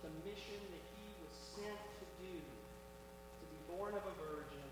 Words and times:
the 0.00 0.12
mission 0.24 0.60
that 0.72 0.84
he 0.96 1.06
was 1.20 1.32
sent 1.56 1.80
to 2.00 2.06
do, 2.24 2.36
to 2.40 3.44
be 3.52 3.60
born 3.68 3.92
of 3.92 4.04
a 4.04 4.14
virgin, 4.16 4.68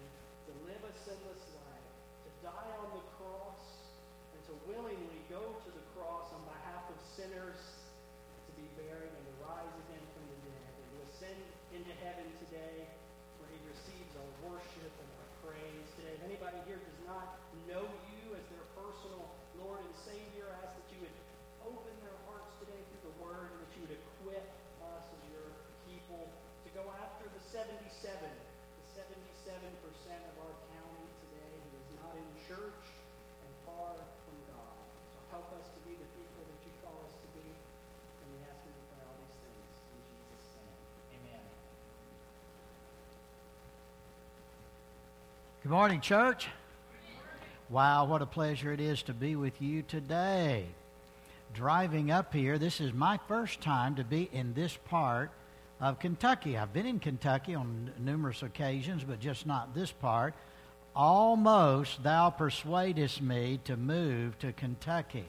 to 0.48 0.53
live 0.65 0.81
a 0.81 0.93
sinless 1.05 1.45
life, 1.53 1.89
to 2.25 2.31
die 2.41 2.73
on 2.81 2.89
the 2.97 3.05
cross, 3.21 3.61
and 4.33 4.41
to 4.49 4.55
willingly 4.65 5.21
go 5.29 5.41
to 5.41 5.71
the 5.71 5.84
cross 5.93 6.33
on 6.33 6.41
behalf 6.49 6.89
of 6.89 6.97
sinners, 7.12 7.61
to 7.61 8.51
be 8.56 8.65
buried 8.81 9.12
and 9.12 9.25
to 9.29 9.34
rise 9.45 9.75
again 9.84 10.05
from 10.17 10.25
the 10.33 10.39
dead, 10.49 10.73
and 10.73 10.87
to 10.97 10.99
ascend 11.12 11.45
into 11.77 11.93
heaven 12.01 12.25
today 12.49 12.89
where 13.37 13.51
he 13.53 13.61
receives 13.69 14.12
our 14.17 14.33
worship 14.49 14.93
and 14.97 15.09
our 15.21 15.29
praise 15.45 15.89
today. 16.01 16.17
If 16.17 16.25
anybody 16.25 16.56
here 16.65 16.81
does 16.81 17.01
not 17.05 17.37
know 17.69 17.84
you 17.84 18.33
as 18.33 18.45
their 18.49 18.65
personal 18.73 19.29
Lord 19.61 19.84
and 19.84 19.95
Savior, 20.09 20.49
I 20.49 20.56
ask 20.65 20.73
that 20.73 20.88
go 26.79 26.95
after 27.03 27.27
the 27.27 27.43
77, 27.43 27.75
the 27.91 28.87
77% 28.95 29.11
of 29.11 30.34
our 30.47 30.55
county 30.71 31.07
today 31.27 31.55
who 31.59 31.75
is 31.75 31.91
not 31.98 32.15
in 32.15 32.29
church 32.47 32.87
and 33.43 33.51
far 33.67 33.99
from 33.99 34.39
God. 34.47 34.78
So 35.11 35.19
help 35.34 35.50
us 35.59 35.66
to 35.75 35.81
be 35.83 35.99
the 35.99 36.06
people 36.15 36.43
that 36.47 36.61
you 36.62 36.71
call 36.87 36.94
us 37.03 37.19
to 37.19 37.28
be. 37.34 37.50
And 37.50 38.27
we 38.31 38.39
ask 38.47 38.62
you 38.62 38.71
pray 38.94 39.03
all 39.03 39.19
these 39.19 39.39
things 39.43 39.66
in 39.91 40.00
Jesus' 40.06 40.55
name. 40.55 40.78
Amen. 41.19 41.43
Good 45.66 45.75
morning, 45.75 46.00
church. 46.00 46.47
Wow, 47.71 48.06
what 48.06 48.22
a 48.22 48.27
pleasure 48.27 48.72
it 48.72 48.81
is 48.81 49.03
to 49.03 49.12
be 49.12 49.34
with 49.34 49.60
you 49.60 49.83
today. 49.83 50.66
Driving 51.55 52.12
up 52.12 52.33
here, 52.33 52.56
this 52.56 52.81
is 52.81 52.93
my 52.93 53.19
first 53.27 53.60
time 53.60 53.97
to 53.97 54.05
be 54.05 54.31
in 54.33 54.55
this 54.55 54.78
part 54.89 55.33
of 55.81 55.99
Kentucky. 55.99 56.59
I've 56.59 56.72
been 56.72 56.87
in 56.87 56.99
Kentucky 56.99 57.55
on 57.55 57.93
numerous 57.99 58.43
occasions, 58.43 59.05
but 59.05 59.21
just 59.21 59.47
not 59.47 59.75
this 59.75 59.93
part. 59.93 60.34
Almost 60.94 62.03
thou 62.03 62.31
persuadest 62.31 63.22
me 63.22 63.61
to 63.65 63.77
move 63.77 64.39
to 64.41 64.53
Kentucky. 64.53 65.27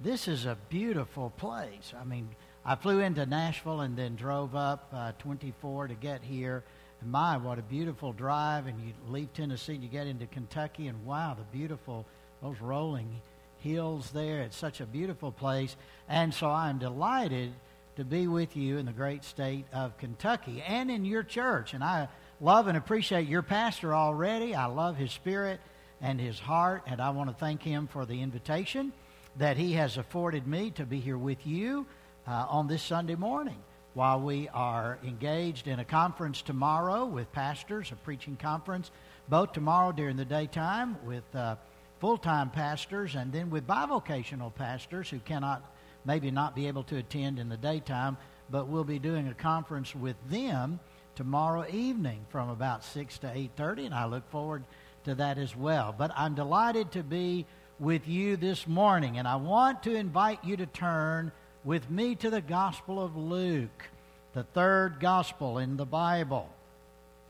This 0.00 0.26
is 0.26 0.46
a 0.46 0.56
beautiful 0.68 1.30
place. 1.36 1.92
I 2.00 2.04
mean, 2.04 2.28
I 2.64 2.74
flew 2.74 3.00
into 3.00 3.26
Nashville 3.26 3.80
and 3.80 3.96
then 3.96 4.16
drove 4.16 4.56
up 4.56 4.88
uh, 4.92 5.12
24 5.18 5.88
to 5.88 5.94
get 5.94 6.22
here. 6.22 6.64
And 7.00 7.10
my, 7.10 7.36
what 7.36 7.58
a 7.58 7.62
beautiful 7.62 8.12
drive. 8.12 8.66
And 8.66 8.80
you 8.80 8.94
leave 9.08 9.32
Tennessee, 9.34 9.74
you 9.74 9.88
get 9.88 10.06
into 10.06 10.26
Kentucky, 10.26 10.88
and 10.88 11.04
wow, 11.04 11.36
the 11.38 11.56
beautiful, 11.56 12.06
those 12.42 12.60
rolling 12.60 13.20
hills 13.58 14.10
there. 14.12 14.40
It's 14.40 14.56
such 14.56 14.80
a 14.80 14.86
beautiful 14.86 15.30
place. 15.30 15.76
And 16.08 16.32
so 16.32 16.48
I'm 16.48 16.78
delighted 16.78 17.52
to 17.96 18.04
be 18.04 18.26
with 18.26 18.56
you 18.56 18.78
in 18.78 18.86
the 18.86 18.92
great 18.92 19.24
state 19.24 19.66
of 19.72 19.96
Kentucky 19.98 20.62
and 20.66 20.90
in 20.90 21.04
your 21.04 21.22
church. 21.22 21.74
And 21.74 21.84
I 21.84 22.08
love 22.40 22.66
and 22.66 22.76
appreciate 22.76 23.28
your 23.28 23.42
pastor 23.42 23.94
already. 23.94 24.54
I 24.54 24.66
love 24.66 24.96
his 24.96 25.12
spirit 25.12 25.60
and 26.00 26.20
his 26.20 26.38
heart, 26.38 26.82
and 26.86 27.00
I 27.00 27.10
want 27.10 27.30
to 27.30 27.36
thank 27.36 27.62
him 27.62 27.86
for 27.86 28.04
the 28.04 28.20
invitation 28.22 28.92
that 29.36 29.56
he 29.56 29.72
has 29.74 29.96
afforded 29.96 30.46
me 30.46 30.70
to 30.72 30.84
be 30.84 31.00
here 31.00 31.18
with 31.18 31.46
you 31.46 31.86
uh, 32.26 32.46
on 32.48 32.66
this 32.66 32.82
Sunday 32.82 33.14
morning 33.14 33.58
while 33.94 34.20
we 34.20 34.48
are 34.48 34.98
engaged 35.04 35.68
in 35.68 35.78
a 35.78 35.84
conference 35.84 36.42
tomorrow 36.42 37.04
with 37.04 37.30
pastors, 37.32 37.92
a 37.92 37.96
preaching 37.96 38.36
conference, 38.36 38.90
both 39.28 39.52
tomorrow 39.52 39.92
during 39.92 40.16
the 40.16 40.24
daytime 40.24 40.96
with 41.04 41.24
uh, 41.34 41.56
full 42.00 42.16
time 42.16 42.50
pastors 42.50 43.14
and 43.14 43.32
then 43.32 43.50
with 43.50 43.66
bivocational 43.66 44.54
pastors 44.54 45.10
who 45.10 45.18
cannot 45.20 45.62
maybe 46.04 46.30
not 46.30 46.54
be 46.54 46.68
able 46.68 46.84
to 46.84 46.96
attend 46.96 47.38
in 47.38 47.48
the 47.48 47.56
daytime, 47.56 48.16
but 48.50 48.68
we'll 48.68 48.84
be 48.84 48.98
doing 48.98 49.28
a 49.28 49.34
conference 49.34 49.94
with 49.94 50.16
them 50.28 50.80
tomorrow 51.14 51.66
evening 51.70 52.24
from 52.30 52.48
about 52.48 52.84
6 52.84 53.18
to 53.18 53.26
8:30 53.26 53.86
and 53.86 53.94
I 53.94 54.06
look 54.06 54.28
forward 54.30 54.64
to 55.04 55.14
that 55.16 55.38
as 55.38 55.56
well. 55.56 55.94
But 55.96 56.12
I'm 56.16 56.34
delighted 56.34 56.92
to 56.92 57.02
be 57.02 57.46
with 57.78 58.06
you 58.08 58.36
this 58.36 58.66
morning 58.66 59.18
and 59.18 59.26
I 59.26 59.36
want 59.36 59.82
to 59.84 59.94
invite 59.94 60.44
you 60.44 60.56
to 60.56 60.66
turn 60.66 61.32
with 61.64 61.90
me 61.90 62.14
to 62.16 62.30
the 62.30 62.40
Gospel 62.40 63.02
of 63.02 63.16
Luke, 63.16 63.88
the 64.32 64.42
third 64.42 65.00
Gospel 65.00 65.58
in 65.58 65.76
the 65.76 65.86
Bible, 65.86 66.48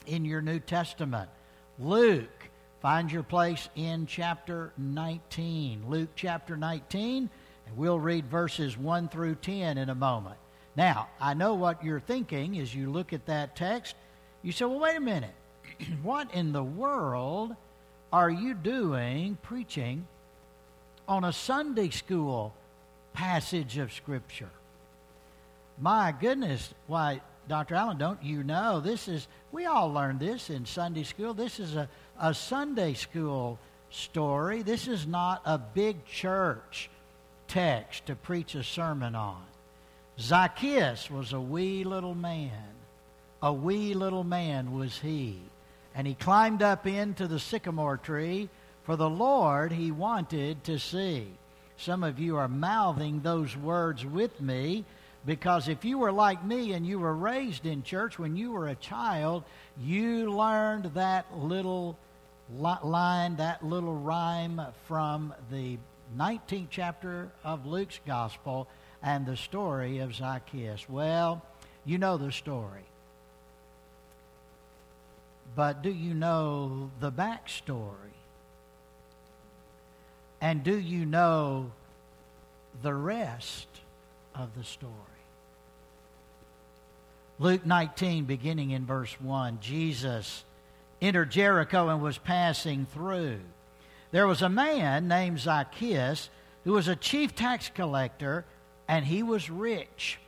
in 0.07 0.25
your 0.25 0.41
New 0.41 0.59
Testament. 0.59 1.29
Luke, 1.79 2.49
find 2.81 3.11
your 3.11 3.23
place 3.23 3.69
in 3.77 4.07
chapter 4.07 4.73
19. 4.79 5.85
Luke 5.89 6.11
chapter 6.17 6.57
19, 6.57 7.19
and 7.19 7.31
we'll 7.77 7.99
read 7.99 8.27
verses 8.27 8.77
1 8.77 9.09
through 9.09 9.37
10 9.37 9.79
in 9.79 9.89
a 9.89 9.95
moment. 9.95 10.37
Now, 10.77 11.09
I 11.21 11.35
know 11.35 11.55
what 11.55 11.85
you're 11.85 12.01
thinking 12.01 12.59
as 12.59 12.75
you 12.75 12.91
look 12.91 13.13
at 13.13 13.27
that 13.27 13.57
text. 13.57 13.95
You 14.43 14.53
say, 14.53 14.65
well, 14.65 14.81
wait 14.81 14.97
a 14.97 15.01
minute. 15.01 15.35
what 16.03 16.33
in 16.35 16.53
the 16.53 16.63
world 16.63 17.55
are 18.13 18.31
you 18.31 18.55
doing 18.55 19.39
preaching 19.43 20.07
on 21.09 21.25
a 21.25 21.33
Sunday 21.33 21.91
school 21.91 22.55
passage 23.13 23.79
of 23.79 23.93
Scripture. 23.93 24.51
My 25.81 26.15
goodness, 26.19 26.73
why, 26.87 27.21
Dr. 27.49 27.75
Allen, 27.75 27.99
don't 27.99 28.23
you 28.23 28.43
know? 28.43 28.81
This 28.81 29.09
is, 29.09 29.27
we 29.51 29.67
all 29.67 29.93
learned 29.93 30.21
this 30.21 30.51
in 30.51 30.65
Sunday 30.65 31.03
school. 31.03 31.35
This 31.35 31.59
is 31.59 31.77
a, 31.77 31.89
a 32.21 32.33
Sunday 32.35 32.95
school 32.95 33.59
story. 33.91 34.63
This 34.63 34.89
is 34.89 35.07
not 35.07 35.43
a 35.45 35.59
big 35.59 36.05
church 36.07 36.89
text 37.53 38.07
to 38.07 38.17
preach 38.17 38.55
a 38.55 38.65
sermon 38.65 39.15
on. 39.15 39.43
Zacchaeus 40.19 41.11
was 41.11 41.35
a 41.35 41.41
wee 41.41 41.85
little 41.85 42.15
man. 42.15 42.51
A 43.43 43.53
wee 43.53 43.93
little 43.93 44.25
man 44.25 44.73
was 44.73 44.99
he. 44.99 45.39
And 45.95 46.07
he 46.07 46.15
climbed 46.15 46.63
up 46.63 46.87
into 46.87 47.29
the 47.29 47.39
sycamore 47.39 47.99
tree, 47.99 48.49
for 48.85 48.97
the 48.97 49.11
Lord 49.11 49.71
he 49.71 49.93
wanted 49.93 50.65
to 50.65 50.79
see. 50.79 51.27
Some 51.77 52.03
of 52.03 52.19
you 52.19 52.37
are 52.37 52.49
mouthing 52.49 53.21
those 53.21 53.55
words 53.55 54.07
with 54.07 54.41
me 54.41 54.87
because 55.27 55.69
if 55.69 55.85
you 55.85 55.99
were 55.99 56.13
like 56.13 56.43
me 56.43 56.73
and 56.73 56.87
you 56.87 56.99
were 56.99 57.15
raised 57.15 57.67
in 57.67 57.83
church 57.83 58.19
when 58.19 58.35
you 58.35 58.53
were 58.53 58.69
a 58.69 58.75
child, 58.77 59.45
you 59.79 60.33
learned 60.33 60.87
that 60.95 61.27
little 61.37 61.99
line, 62.59 63.37
that 63.37 63.63
little 63.63 63.95
rhyme 63.95 64.61
from 64.87 65.35
the 65.51 65.77
19th 66.17 66.69
chapter 66.71 67.31
of 67.45 67.67
Luke's 67.67 68.01
Gospel 68.07 68.69
and 69.03 69.27
the 69.27 69.37
story 69.37 69.99
of 69.99 70.15
Zacchaeus. 70.15 70.89
Well, 70.89 71.43
you 71.85 71.99
know 71.99 72.17
the 72.17 72.33
story. 72.33 72.85
But 75.55 75.83
do 75.83 75.91
you 75.91 76.15
know 76.15 76.91
the 77.01 77.13
backstory? 77.13 77.93
And 80.41 80.65
do 80.65 80.79
you 80.79 81.05
know 81.07 81.71
the 82.83 82.95
rest 82.95 83.69
of 84.35 84.57
the 84.57 84.65
story? 84.65 84.93
Luke 87.39 87.67
19, 87.67 88.25
beginning 88.25 88.71
in 88.71 88.87
verse 88.87 89.15
1, 89.21 89.59
Jesus 89.61 90.45
entered 91.01 91.31
Jericho 91.31 91.89
and 91.89 92.01
was 92.01 92.19
passing 92.19 92.87
through. 92.87 93.41
There 94.13 94.27
was 94.27 94.43
a 94.43 94.49
man 94.49 95.09
named 95.09 95.41
Zacchaeus 95.41 96.31
who 96.65 96.73
was 96.73 96.87
a 96.87 96.95
chief 96.95 97.35
tax 97.35 97.71
collector, 97.75 98.45
and 98.87 99.05
he 99.05 99.23
was 99.23 99.51
rich. 99.51 100.19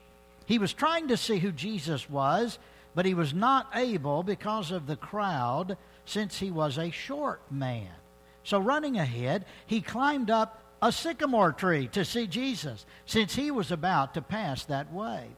He 0.47 0.59
was 0.59 0.73
trying 0.73 1.09
to 1.09 1.17
see 1.17 1.39
who 1.39 1.53
Jesus 1.53 2.11
was, 2.11 2.59
but 2.95 3.07
he 3.07 3.15
was 3.15 3.33
not 3.33 3.69
able 3.75 4.23
because 4.23 4.71
of 4.71 4.87
the 4.87 4.97
crowd, 4.97 5.77
since 6.07 6.39
he 6.39 6.51
was 6.51 6.79
a 6.79 6.91
short 6.91 7.41
man. 7.51 7.91
So, 8.43 8.59
running 8.59 8.99
ahead, 8.99 9.45
he 9.67 9.81
climbed 9.81 10.31
up 10.31 10.63
a 10.83 10.93
sycamore 10.93 11.53
tree 11.53 11.89
to 11.89 12.05
see 12.05 12.27
Jesus, 12.27 12.85
since 13.07 13.35
he 13.35 13.51
was 13.51 13.71
about 13.71 14.15
to 14.15 14.23
pass 14.23 14.65
that 14.65 14.93
way. 14.93 15.29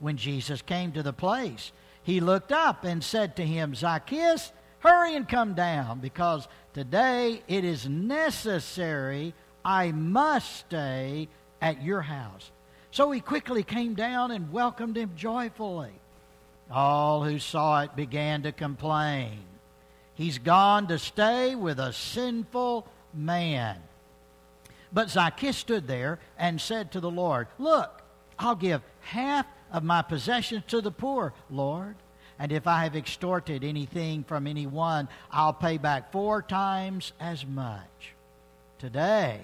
When 0.00 0.16
Jesus 0.16 0.62
came 0.62 0.92
to 0.92 1.02
the 1.02 1.12
place, 1.12 1.72
he 2.02 2.20
looked 2.20 2.52
up 2.52 2.84
and 2.84 3.02
said 3.02 3.36
to 3.36 3.46
him, 3.46 3.74
Zacchaeus, 3.74 4.52
hurry 4.80 5.14
and 5.14 5.28
come 5.28 5.54
down, 5.54 6.00
because 6.00 6.48
today 6.72 7.42
it 7.48 7.64
is 7.64 7.88
necessary 7.88 9.34
I 9.64 9.92
must 9.92 10.56
stay 10.56 11.28
at 11.60 11.82
your 11.82 12.00
house. 12.00 12.50
So 12.90 13.10
he 13.10 13.20
quickly 13.20 13.62
came 13.62 13.94
down 13.94 14.30
and 14.30 14.52
welcomed 14.52 14.96
him 14.96 15.12
joyfully. 15.16 15.92
All 16.70 17.24
who 17.24 17.38
saw 17.38 17.82
it 17.82 17.96
began 17.96 18.42
to 18.42 18.52
complain. 18.52 19.40
He's 20.14 20.38
gone 20.38 20.88
to 20.88 20.98
stay 20.98 21.54
with 21.54 21.78
a 21.78 21.92
sinful 21.92 22.88
man. 23.14 23.76
But 24.92 25.10
Zacchaeus 25.10 25.56
stood 25.56 25.86
there 25.86 26.18
and 26.38 26.60
said 26.60 26.92
to 26.92 27.00
the 27.00 27.10
Lord, 27.10 27.48
Look, 27.58 28.02
I'll 28.38 28.54
give 28.54 28.82
half 29.00 29.46
of 29.70 29.84
my 29.84 30.02
possessions 30.02 30.64
to 30.68 30.80
the 30.80 30.90
poor, 30.90 31.34
Lord. 31.50 31.96
And 32.38 32.52
if 32.52 32.66
I 32.66 32.84
have 32.84 32.94
extorted 32.94 33.64
anything 33.64 34.24
from 34.24 34.46
anyone, 34.46 35.08
I'll 35.30 35.52
pay 35.52 35.78
back 35.78 36.12
four 36.12 36.42
times 36.42 37.12
as 37.18 37.44
much. 37.44 38.14
Today, 38.78 39.40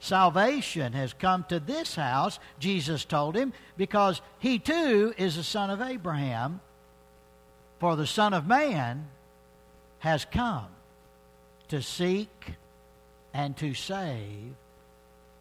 Salvation 0.00 0.94
has 0.94 1.12
come 1.12 1.44
to 1.50 1.60
this 1.60 1.94
house, 1.94 2.38
Jesus 2.58 3.04
told 3.04 3.36
him, 3.36 3.52
because 3.76 4.22
he 4.38 4.58
too 4.58 5.14
is 5.18 5.36
a 5.36 5.44
son 5.44 5.68
of 5.68 5.82
Abraham. 5.82 6.60
For 7.78 7.96
the 7.96 8.06
Son 8.06 8.32
of 8.32 8.46
Man 8.46 9.08
has 9.98 10.24
come 10.24 10.68
to 11.68 11.82
seek 11.82 12.52
and 13.34 13.56
to 13.58 13.74
save 13.74 14.54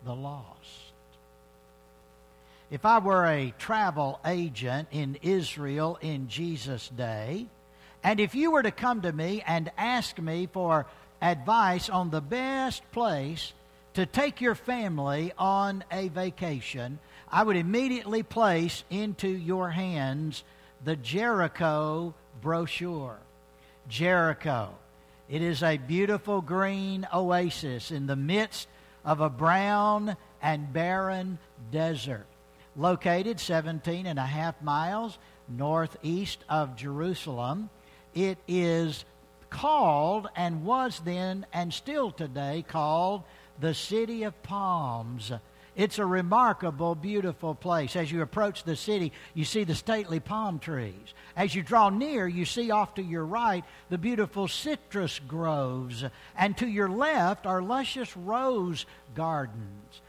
the 0.06 0.16
lost. 0.16 0.89
If 2.72 2.86
I 2.86 3.00
were 3.00 3.26
a 3.26 3.54
travel 3.58 4.20
agent 4.24 4.90
in 4.92 5.18
Israel 5.24 5.98
in 6.02 6.28
Jesus' 6.28 6.88
day, 6.90 7.48
and 8.04 8.20
if 8.20 8.36
you 8.36 8.52
were 8.52 8.62
to 8.62 8.72
come 8.72 9.02
to 9.02 9.12
me 9.12 9.44
and 9.46 9.72
ask 9.76 10.20
me 10.20 10.48
for 10.52 10.86
advice 11.20 11.90
on 11.90 12.12
the 12.12 12.22
best 12.22 12.90
place 12.92 13.54
to 13.96 14.06
take 14.06 14.40
your 14.40 14.54
family 14.54 15.34
on 15.38 15.84
a 15.92 16.10
vacation, 16.10 17.00
I 17.32 17.42
would 17.42 17.56
immediately 17.56 18.22
place 18.22 18.84
into 18.92 19.28
your 19.28 19.72
hands 19.72 20.44
the 20.86 20.96
Jericho 20.96 22.14
brochure. 22.40 23.18
Jericho. 23.88 24.76
It 25.28 25.42
is 25.42 25.64
a 25.64 25.78
beautiful 25.78 26.42
green 26.42 27.08
oasis 27.14 27.90
in 27.90 28.06
the 28.06 28.16
midst 28.16 28.68
of 29.04 29.22
a 29.22 29.30
brown 29.30 30.18
and 30.42 30.72
barren 30.72 31.40
desert. 31.72 32.28
Located 32.76 33.40
17 33.40 34.06
and 34.06 34.20
a 34.20 34.26
half 34.26 34.62
miles 34.62 35.18
northeast 35.48 36.44
of 36.48 36.76
Jerusalem, 36.76 37.70
it 38.14 38.38
is 38.48 39.06
called 39.50 40.28
and 40.36 40.64
was 40.64 41.02
then 41.04 41.46
and 41.52 41.74
still 41.74 42.12
today 42.12 42.64
called 42.68 43.24
the 43.60 43.74
City 43.74 44.24
of 44.24 44.42
Palms. 44.44 45.32
It's 45.76 45.98
a 45.98 46.06
remarkable, 46.06 46.94
beautiful 46.94 47.56
place. 47.56 47.96
As 47.96 48.12
you 48.12 48.22
approach 48.22 48.64
the 48.64 48.76
city, 48.76 49.14
you 49.34 49.46
see 49.46 49.64
the 49.64 49.76
stately 49.76 50.20
palm 50.20 50.60
trees. 50.60 51.14
As 51.36 51.56
you 51.56 51.64
draw 51.64 51.90
near, 51.90 52.28
you 52.28 52.44
see 52.44 52.70
off 52.70 52.96
to 52.96 53.02
your 53.02 53.26
right 53.26 53.64
the 53.90 53.98
beautiful 53.98 54.48
citrus 54.48 55.20
groves, 55.26 56.04
and 56.38 56.58
to 56.58 56.68
your 56.68 56.90
left 56.90 57.46
are 57.46 57.62
luscious 57.62 58.18
rose 58.18 58.86
gardens. 59.16 60.02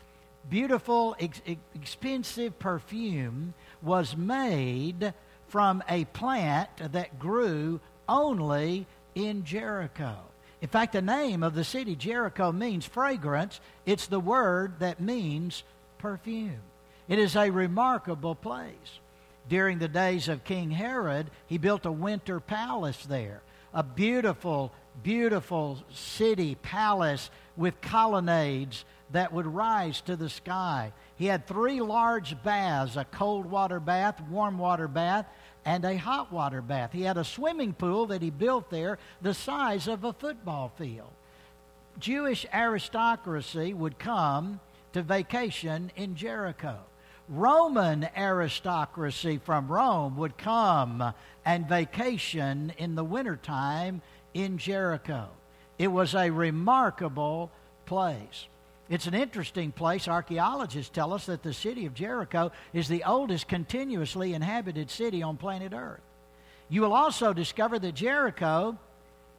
Beautiful, 0.50 1.14
ex- 1.20 1.41
expensive 1.75 2.58
perfume 2.58 3.55
was 3.82 4.17
made 4.17 5.14
from 5.47 5.82
a 5.88 6.05
plant 6.06 6.69
that 6.93 7.20
grew 7.20 7.81
only 8.08 8.87
in 9.14 9.44
Jericho. 9.44 10.17
In 10.61 10.69
fact, 10.69 10.93
the 10.93 11.02
name 11.02 11.43
of 11.43 11.55
the 11.55 11.64
city, 11.64 11.94
Jericho, 11.94 12.50
means 12.52 12.85
fragrance. 12.85 13.61
It's 13.87 14.08
the 14.08 14.20
word 14.20 14.81
that 14.81 15.00
means 15.00 15.62
perfume. 15.99 16.61
It 17.08 17.19
is 17.19 17.37
a 17.37 17.50
remarkable 17.50 18.35
place. 18.35 19.00
During 19.49 19.79
the 19.79 19.88
days 19.88 20.29
of 20.29 20.44
King 20.44 20.70
Herod, 20.70 21.31
he 21.47 21.58
built 21.58 21.87
a 21.87 21.93
winter 21.93 22.41
palace 22.41 23.05
there. 23.06 23.43
A 23.73 23.82
beautiful, 23.82 24.73
beautiful 25.02 25.79
city 25.93 26.56
palace 26.56 27.31
with 27.56 27.81
colonnades 27.81 28.85
that 29.12 29.33
would 29.33 29.47
rise 29.47 30.01
to 30.03 30.17
the 30.17 30.29
sky. 30.29 30.93
He 31.17 31.27
had 31.27 31.47
three 31.47 31.81
large 31.81 32.43
baths 32.43 32.97
a 32.97 33.05
cold 33.05 33.47
water 33.47 33.81
bath, 33.81 34.21
warm 34.29 34.59
water 34.59 34.89
bath, 34.89 35.27
and 35.65 35.85
a 35.85 35.97
hot 35.97 36.33
water 36.33 36.62
bath. 36.62 36.93
He 36.93 37.03
had 37.03 37.19
a 37.19 37.25
swimming 37.25 37.73
pool 37.73 38.07
that 38.07 38.23
he 38.23 38.31
built 38.31 38.71
there 38.71 38.99
the 39.21 39.35
size 39.35 39.89
of 39.89 40.05
a 40.05 40.12
football 40.12 40.73
field. 40.77 41.11
Jewish 41.99 42.47
aristocracy 42.53 43.75
would 43.75 43.99
come 43.99 44.61
to 44.93 45.03
vacation 45.03 45.91
in 45.97 46.15
Jericho. 46.15 46.79
Roman 47.29 48.09
aristocracy 48.17 49.39
from 49.39 49.69
Rome 49.69 50.17
would 50.17 50.37
come 50.37 51.12
and 51.45 51.69
vacation 51.69 52.73
in 52.79 52.95
the 52.97 53.05
wintertime 53.05 54.02
in 54.35 54.59
Jericho. 54.59 55.29
It 55.79 55.88
was 55.88 56.14
a 56.14 56.31
remarkable 56.31 57.50
place. 57.87 58.47
It's 58.90 59.06
an 59.06 59.14
interesting 59.14 59.70
place. 59.70 60.09
Archaeologists 60.09 60.90
tell 60.90 61.12
us 61.12 61.26
that 61.26 61.44
the 61.44 61.52
city 61.52 61.87
of 61.87 61.94
Jericho 61.94 62.50
is 62.73 62.88
the 62.88 63.04
oldest 63.04 63.47
continuously 63.47 64.35
inhabited 64.35 64.90
city 64.90 65.23
on 65.23 65.37
planet 65.37 65.73
Earth. 65.73 66.00
You 66.68 66.82
will 66.82 66.92
also 66.92 67.32
discover 67.32 67.78
that 67.78 67.94
Jericho 67.94 68.76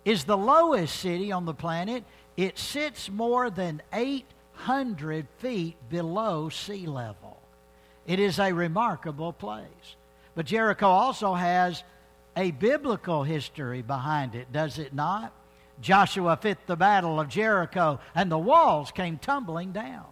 is 0.06 0.24
the 0.24 0.38
lowest 0.38 0.96
city 0.96 1.34
on 1.34 1.44
the 1.44 1.54
planet. 1.54 2.06
It 2.38 2.58
sits 2.58 3.10
more 3.10 3.50
than 3.50 3.82
800 3.92 5.28
feet 5.40 5.76
below 5.90 6.48
sea 6.48 6.88
level. 6.88 7.38
It 8.08 8.20
is 8.20 8.40
a 8.40 8.54
remarkable 8.54 9.34
place. 9.34 9.96
But 10.34 10.46
Jericho 10.46 10.88
also 10.88 11.34
has 11.34 11.84
a 12.38 12.52
biblical 12.52 13.24
history 13.24 13.82
behind 13.82 14.34
it, 14.34 14.54
does 14.54 14.80
it 14.80 14.94
not? 14.94 15.34
Joshua 15.82 16.38
fit 16.38 16.66
the 16.68 16.76
battle 16.76 17.20
of 17.20 17.28
Jericho, 17.28 18.00
and 18.16 18.32
the 18.32 18.38
walls 18.38 18.92
came 18.92 19.18
tumbling 19.18 19.72
down. 19.72 20.06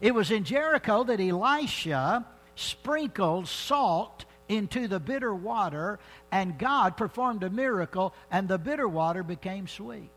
It 0.00 0.14
was 0.14 0.30
in 0.30 0.44
Jericho 0.44 1.04
that 1.04 1.20
Elisha 1.20 2.26
sprinkled 2.56 3.48
salt 3.48 4.24
into 4.48 4.88
the 4.88 5.00
bitter 5.00 5.34
water, 5.34 6.00
and 6.30 6.58
God 6.58 6.96
performed 6.96 7.44
a 7.44 7.50
miracle, 7.50 8.12
and 8.30 8.48
the 8.48 8.58
bitter 8.58 8.88
water 8.88 9.22
became 9.22 9.66
sweet. 9.66 10.10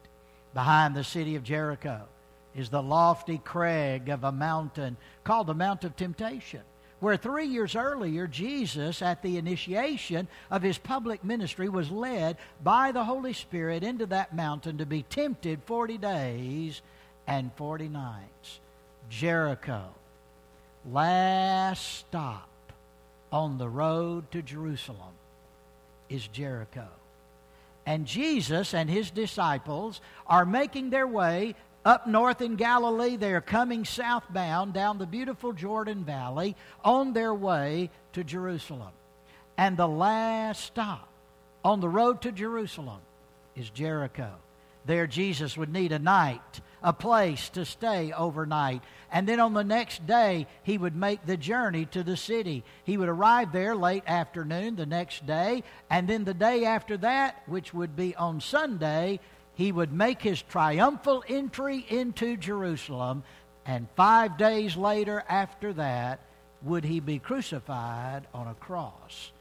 Behind 0.54 0.96
the 0.96 1.04
city 1.04 1.36
of 1.36 1.44
Jericho 1.44 2.08
is 2.56 2.70
the 2.70 2.82
lofty 2.82 3.38
crag 3.38 4.10
of 4.10 4.24
a 4.24 4.32
mountain 4.32 4.98
called 5.24 5.48
the 5.48 5.54
Mount 5.54 5.84
of 5.84 5.96
Temptation 5.96 6.62
where 7.00 7.18
three 7.18 7.46
years 7.46 7.76
earlier, 7.76 8.28
Jesus, 8.28 9.02
at 9.02 9.22
the 9.22 9.38
initiation 9.38 10.28
of 10.50 10.62
his 10.62 10.78
public 10.78 11.24
ministry, 11.24 11.70
was 11.70 11.92
led 11.92 12.38
by 12.64 12.92
the 12.92 13.04
Holy 13.04 13.34
Spirit 13.34 13.84
into 13.84 14.06
that 14.08 14.36
mountain 14.36 14.78
to 14.78 14.86
be 14.86 15.04
tempted 15.04 15.62
40 15.66 15.98
days 15.98 16.82
and 17.28 17.52
40 17.56 17.90
nights. 17.90 18.60
Jericho, 19.10 19.84
last 20.90 22.00
stop 22.00 22.50
on 23.32 23.58
the 23.58 23.70
road 23.70 24.32
to 24.32 24.42
Jerusalem, 24.42 25.14
is 26.10 26.28
Jericho. 26.28 26.88
And 27.86 28.08
Jesus 28.08 28.74
and 28.74 28.90
his 28.90 29.12
disciples 29.12 30.02
are 30.26 30.46
making 30.46 30.90
their 30.90 31.08
way 31.08 31.56
up 31.86 32.08
north 32.08 32.42
in 32.42 32.56
Galilee, 32.56 33.16
they 33.16 33.32
are 33.34 33.42
coming 33.42 33.86
southbound 33.86 34.74
down 34.74 34.98
the 34.98 35.06
beautiful 35.06 35.54
Jordan 35.54 36.04
Valley 36.04 36.56
on 36.84 37.14
their 37.14 37.34
way 37.34 37.92
to 38.14 38.24
Jerusalem. 38.24 38.92
And 39.58 39.78
the 39.78 39.88
last 39.88 40.64
stop 40.64 41.08
on 41.64 41.80
the 41.80 41.90
road 41.90 42.24
to 42.24 42.32
Jerusalem 42.32 43.00
is 43.56 43.70
Jericho. 43.70 44.32
There, 44.86 45.08
Jesus 45.08 45.58
would 45.58 45.72
need 45.72 45.92
a 45.92 46.00
night, 46.00 46.62
a 46.84 46.94
place 46.94 47.50
to 47.50 47.66
stay 47.66 48.12
overnight. 48.12 48.84
And 49.12 49.28
then 49.28 49.40
on 49.40 49.54
the 49.54 49.64
next 49.64 50.06
day, 50.06 50.46
he 50.62 50.78
would 50.78 50.96
make 50.96 51.26
the 51.26 51.38
journey 51.38 51.86
to 51.88 52.04
the 52.04 52.18
city. 52.18 52.64
He 52.84 52.98
would 52.98 53.10
arrive 53.10 53.52
there 53.52 53.76
late 53.76 54.04
afternoon 54.06 54.76
the 54.76 54.86
next 54.86 55.26
day. 55.26 55.64
And 55.90 56.08
then 56.08 56.24
the 56.24 56.36
day 56.36 56.66
after 56.66 56.98
that, 56.98 57.42
which 57.48 57.74
would 57.74 57.96
be 57.96 58.16
on 58.16 58.42
Sunday, 58.42 59.20
he 59.56 59.72
would 59.72 59.92
make 59.92 60.22
his 60.22 60.42
triumphal 60.42 61.24
entry 61.28 61.86
into 61.90 62.38
Jerusalem, 62.38 63.24
and 63.66 63.88
five 63.96 64.38
days 64.38 64.76
later, 64.76 65.24
after 65.28 65.74
that, 65.74 66.20
would 66.62 66.84
he 66.84 67.00
be 67.00 67.20
crucified 67.20 68.28
on 68.34 68.48
a 68.48 68.54
cross 68.56 69.32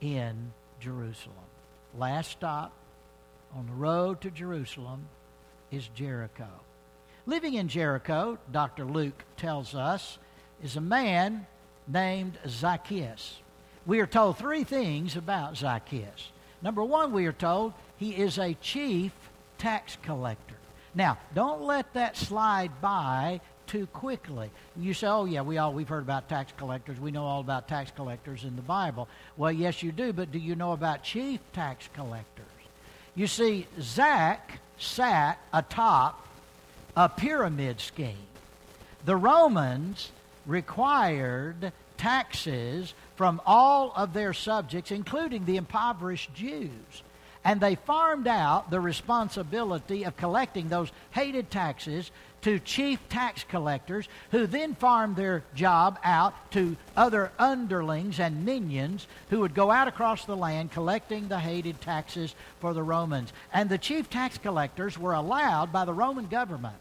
in 0.00 0.52
Jerusalem. 0.80 1.36
Last 1.96 2.30
stop 2.30 2.72
on 3.54 3.66
the 3.66 3.72
road 3.72 4.20
to 4.20 4.30
Jerusalem 4.30 5.06
is 5.70 5.88
Jericho. 5.94 6.48
Living 7.24 7.54
in 7.54 7.68
Jericho, 7.68 8.38
Dr. 8.52 8.84
Luke 8.84 9.24
tells 9.36 9.74
us, 9.74 10.18
is 10.62 10.76
a 10.76 10.80
man 10.80 11.46
named 11.88 12.38
Zacchaeus. 12.46 13.38
We 13.84 14.00
are 14.00 14.06
told 14.06 14.38
three 14.38 14.64
things 14.64 15.16
about 15.16 15.56
Zacchaeus. 15.56 16.30
Number 16.62 16.84
one, 16.84 17.12
we 17.12 17.26
are 17.26 17.32
told 17.32 17.72
he 17.96 18.10
is 18.10 18.38
a 18.38 18.54
chief 18.54 19.12
tax 19.58 19.96
collector. 20.02 20.54
Now, 20.94 21.18
don't 21.34 21.62
let 21.62 21.92
that 21.94 22.16
slide 22.16 22.80
by 22.80 23.40
too 23.66 23.86
quickly. 23.88 24.50
You 24.76 24.94
say, 24.94 25.06
"Oh 25.06 25.24
yeah, 25.24 25.42
we 25.42 25.58
all 25.58 25.72
we've 25.72 25.88
heard 25.88 26.02
about 26.02 26.28
tax 26.28 26.52
collectors. 26.56 26.98
We 27.00 27.10
know 27.10 27.24
all 27.24 27.40
about 27.40 27.68
tax 27.68 27.90
collectors 27.90 28.44
in 28.44 28.56
the 28.56 28.62
Bible." 28.62 29.08
Well, 29.36 29.52
yes, 29.52 29.82
you 29.82 29.92
do, 29.92 30.12
but 30.12 30.32
do 30.32 30.38
you 30.38 30.54
know 30.54 30.72
about 30.72 31.02
chief 31.02 31.40
tax 31.52 31.88
collectors? 31.92 32.46
You 33.14 33.26
see, 33.26 33.66
Zach 33.80 34.60
sat 34.78 35.38
atop 35.52 36.26
a 36.96 37.08
pyramid 37.08 37.80
scheme. 37.80 38.16
The 39.04 39.16
Romans 39.16 40.10
required 40.46 41.72
taxes 41.96 42.94
from 43.16 43.40
all 43.46 43.92
of 43.96 44.12
their 44.12 44.32
subjects, 44.32 44.90
including 44.90 45.44
the 45.44 45.56
impoverished 45.56 46.32
Jews. 46.34 47.02
And 47.46 47.60
they 47.60 47.76
farmed 47.76 48.26
out 48.26 48.72
the 48.72 48.80
responsibility 48.80 50.02
of 50.02 50.16
collecting 50.16 50.68
those 50.68 50.90
hated 51.12 51.48
taxes 51.48 52.10
to 52.42 52.58
chief 52.58 52.98
tax 53.08 53.44
collectors, 53.44 54.08
who 54.32 54.48
then 54.48 54.74
farmed 54.74 55.14
their 55.14 55.44
job 55.54 55.96
out 56.02 56.34
to 56.50 56.76
other 56.96 57.30
underlings 57.38 58.18
and 58.18 58.44
minions 58.44 59.06
who 59.30 59.38
would 59.40 59.54
go 59.54 59.70
out 59.70 59.86
across 59.86 60.24
the 60.24 60.36
land 60.36 60.72
collecting 60.72 61.28
the 61.28 61.38
hated 61.38 61.80
taxes 61.80 62.34
for 62.58 62.74
the 62.74 62.82
Romans. 62.82 63.32
And 63.52 63.70
the 63.70 63.78
chief 63.78 64.10
tax 64.10 64.38
collectors 64.38 64.98
were 64.98 65.14
allowed 65.14 65.72
by 65.72 65.84
the 65.84 65.94
Roman 65.94 66.26
government. 66.26 66.74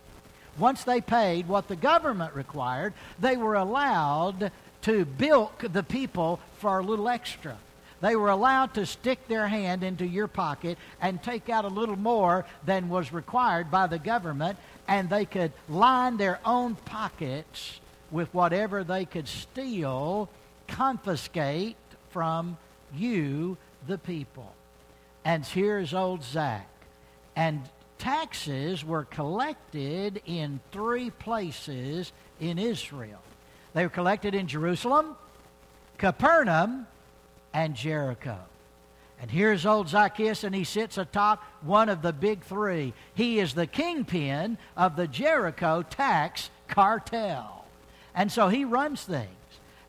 Once 0.58 0.84
they 0.84 1.00
paid 1.00 1.48
what 1.48 1.68
the 1.68 1.76
government 1.76 2.34
required, 2.34 2.94
they 3.20 3.38
were 3.38 3.56
allowed 3.56 4.52
to 4.82 5.06
bilk 5.06 5.64
the 5.72 5.84
people 5.84 6.40
for 6.58 6.80
a 6.80 6.84
little 6.84 7.08
extra. 7.08 7.56
They 8.02 8.16
were 8.16 8.30
allowed 8.30 8.74
to 8.76 8.86
stick 8.86 9.28
their 9.28 9.48
hand 9.48 9.84
into 9.84 10.06
your 10.06 10.28
pocket 10.28 10.78
and 11.02 11.22
take 11.22 11.50
out 11.50 11.66
a 11.66 11.70
little 11.70 11.96
more 11.96 12.46
than 12.66 12.90
was 12.90 13.14
required 13.14 13.72
by 13.72 13.88
the 13.88 14.00
government, 14.00 14.58
and 14.88 15.10
they 15.10 15.26
could 15.26 15.54
line 15.70 16.18
their 16.18 16.40
own 16.46 16.76
pockets 16.76 17.80
with 18.12 18.34
whatever 18.34 18.84
they 18.84 19.06
could 19.06 19.28
steal, 19.28 20.30
confiscate 20.68 21.78
from 22.10 22.58
you, 22.96 23.58
the 23.88 23.98
people. 23.98 24.54
And 25.24 25.46
here's 25.46 25.94
old 25.94 26.24
Zach. 26.24 26.70
And 27.36 27.62
taxes 27.98 28.86
were 28.86 29.06
collected 29.06 30.22
in 30.26 30.60
three 30.72 31.10
places 31.10 32.12
in 32.40 32.60
Israel. 32.60 33.22
They 33.74 33.84
were 33.84 33.90
collected 33.90 34.36
in 34.36 34.48
Jerusalem, 34.48 35.16
Capernaum, 35.98 36.88
and 37.56 37.74
Jericho. 37.74 38.38
And 39.22 39.32
here's 39.32 39.66
old 39.66 39.88
Zacchaeus, 39.88 40.44
and 40.44 40.54
he 40.54 40.66
sits 40.66 40.98
atop 40.98 41.42
one 41.62 41.88
of 41.88 42.02
the 42.02 42.12
big 42.12 42.44
three. 42.44 42.94
He 43.14 43.40
is 43.40 43.54
the 43.54 43.66
kingpin 43.66 44.58
of 44.76 44.98
the 44.98 45.08
Jericho 45.08 45.82
tax 45.82 46.50
cartel. 46.68 47.66
And 48.14 48.30
so 48.30 48.50
he 48.50 48.66
runs 48.66 49.04
things. 49.04 49.30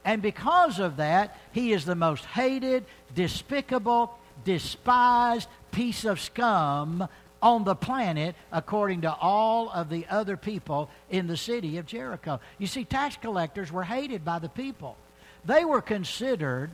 And 0.04 0.22
because 0.22 0.78
of 0.78 0.98
that, 0.98 1.36
he 1.50 1.72
is 1.72 1.84
the 1.84 1.96
most 1.96 2.24
hated, 2.24 2.84
despicable, 3.16 4.16
despised 4.44 5.48
piece 5.72 6.04
of 6.04 6.20
scum 6.20 7.08
on 7.42 7.64
the 7.64 7.74
planet, 7.74 8.36
according 8.52 9.00
to 9.00 9.12
all 9.12 9.70
of 9.70 9.90
the 9.90 10.06
other 10.08 10.36
people 10.36 10.88
in 11.10 11.26
the 11.26 11.36
city 11.36 11.78
of 11.78 11.86
Jericho. 11.86 12.38
You 12.58 12.68
see, 12.68 12.84
tax 12.84 13.16
collectors 13.16 13.72
were 13.72 13.84
hated 13.84 14.24
by 14.24 14.38
the 14.38 14.48
people. 14.48 14.96
They 15.44 15.64
were 15.64 15.82
considered 15.82 16.70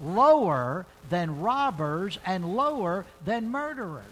lower 0.00 0.86
than 1.08 1.40
robbers 1.40 2.18
and 2.24 2.56
lower 2.56 3.06
than 3.24 3.50
murderers. 3.50 4.04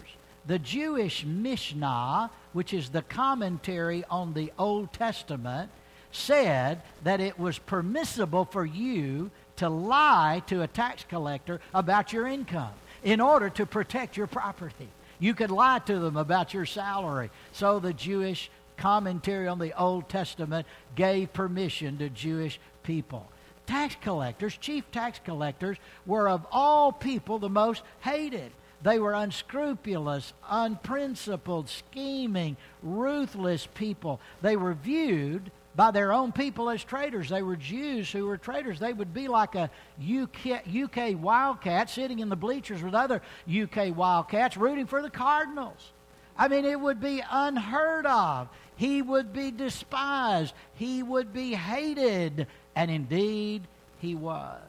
The 0.47 0.59
Jewish 0.59 1.25
Mishnah, 1.25 2.29
which 2.53 2.73
is 2.73 2.89
the 2.89 3.01
commentary 3.01 4.03
on 4.09 4.33
the 4.33 4.51
Old 4.57 4.93
Testament, 4.93 5.71
said 6.11 6.81
that 7.03 7.19
it 7.19 7.37
was 7.39 7.57
permissible 7.57 8.45
for 8.45 8.65
you 8.65 9.31
to 9.57 9.69
lie 9.69 10.43
to 10.47 10.61
a 10.61 10.67
tax 10.67 11.03
collector 11.07 11.59
about 11.73 12.13
your 12.13 12.27
income 12.27 12.73
in 13.03 13.19
order 13.19 13.49
to 13.49 13.65
protect 13.65 14.17
your 14.17 14.27
property. 14.27 14.89
You 15.19 15.33
could 15.33 15.51
lie 15.51 15.79
to 15.79 15.99
them 15.99 16.17
about 16.17 16.53
your 16.53 16.65
salary. 16.65 17.31
So 17.51 17.79
the 17.79 17.93
Jewish 17.93 18.49
commentary 18.77 19.47
on 19.47 19.59
the 19.59 19.77
Old 19.79 20.09
Testament 20.09 20.67
gave 20.95 21.33
permission 21.33 21.97
to 21.97 22.09
Jewish 22.09 22.59
people 22.83 23.27
tax 23.65 23.95
collectors, 24.01 24.57
chief 24.57 24.89
tax 24.91 25.19
collectors, 25.23 25.77
were 26.05 26.29
of 26.29 26.45
all 26.51 26.91
people 26.91 27.39
the 27.39 27.49
most 27.49 27.83
hated. 28.01 28.51
They 28.83 28.99
were 28.99 29.13
unscrupulous, 29.13 30.33
unprincipled, 30.47 31.69
scheming, 31.69 32.57
ruthless 32.83 33.67
people. 33.73 34.19
They 34.41 34.55
were 34.57 34.73
viewed 34.73 35.51
by 35.75 35.91
their 35.91 36.13
own 36.13 36.31
people 36.31 36.69
as 36.69 36.83
traitors. 36.83 37.29
They 37.29 37.41
were 37.41 37.55
Jews 37.55 38.11
who 38.11 38.25
were 38.25 38.37
traitors. 38.37 38.79
They 38.79 38.93
would 38.93 39.13
be 39.13 39.27
like 39.27 39.55
a 39.55 39.69
UK, 39.99 40.63
UK 40.67 41.21
Wildcat 41.21 41.89
sitting 41.89 42.19
in 42.19 42.29
the 42.29 42.35
bleachers 42.35 42.81
with 42.81 42.93
other 42.93 43.21
UK 43.49 43.95
Wildcats 43.95 44.55
rooting 44.55 44.85
for 44.85 45.01
the 45.01 45.09
Cardinals. 45.09 45.91
I 46.37 46.47
mean, 46.47 46.65
it 46.65 46.79
would 46.79 46.99
be 46.99 47.23
unheard 47.29 48.05
of. 48.05 48.49
He 48.75 49.01
would 49.01 49.31
be 49.31 49.51
despised. 49.51 50.53
He 50.75 51.01
would 51.01 51.33
be 51.33 51.53
hated. 51.53 52.47
And 52.75 52.91
indeed, 52.91 53.63
he 53.99 54.15
was 54.15 54.59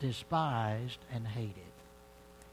despised 0.00 0.98
and 1.12 1.26
hated. 1.26 1.54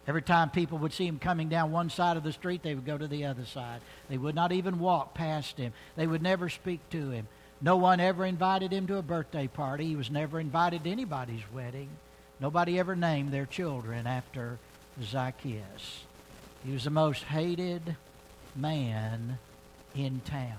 Every 0.07 0.21
time 0.21 0.49
people 0.51 0.77
would 0.79 0.93
see 0.93 1.07
him 1.07 1.17
coming 1.17 1.49
down 1.49 1.71
one 1.71 1.89
side 1.89 2.17
of 2.17 2.23
the 2.23 2.31
street, 2.31 2.61
they 2.61 2.75
would 2.75 2.85
go 2.85 2.97
to 2.97 3.07
the 3.07 3.25
other 3.25 3.45
side. 3.45 3.81
They 4.07 4.17
would 4.17 4.35
not 4.35 4.51
even 4.51 4.79
walk 4.79 5.13
past 5.15 5.57
him. 5.57 5.73
They 5.95 6.05
would 6.05 6.21
never 6.21 6.47
speak 6.49 6.87
to 6.91 7.09
him. 7.09 7.27
No 7.61 7.77
one 7.77 7.99
ever 7.99 8.25
invited 8.25 8.71
him 8.71 8.85
to 8.87 8.97
a 8.97 9.01
birthday 9.01 9.47
party. 9.47 9.85
He 9.87 9.95
was 9.95 10.11
never 10.11 10.39
invited 10.39 10.83
to 10.83 10.91
anybody's 10.91 11.41
wedding. 11.53 11.89
Nobody 12.39 12.77
ever 12.77 12.95
named 12.95 13.31
their 13.31 13.45
children 13.45 14.05
after 14.05 14.59
Zacchaeus. 15.01 16.03
He 16.63 16.71
was 16.71 16.83
the 16.83 16.89
most 16.89 17.23
hated 17.23 17.95
man 18.55 19.39
in 19.95 20.21
town. 20.25 20.57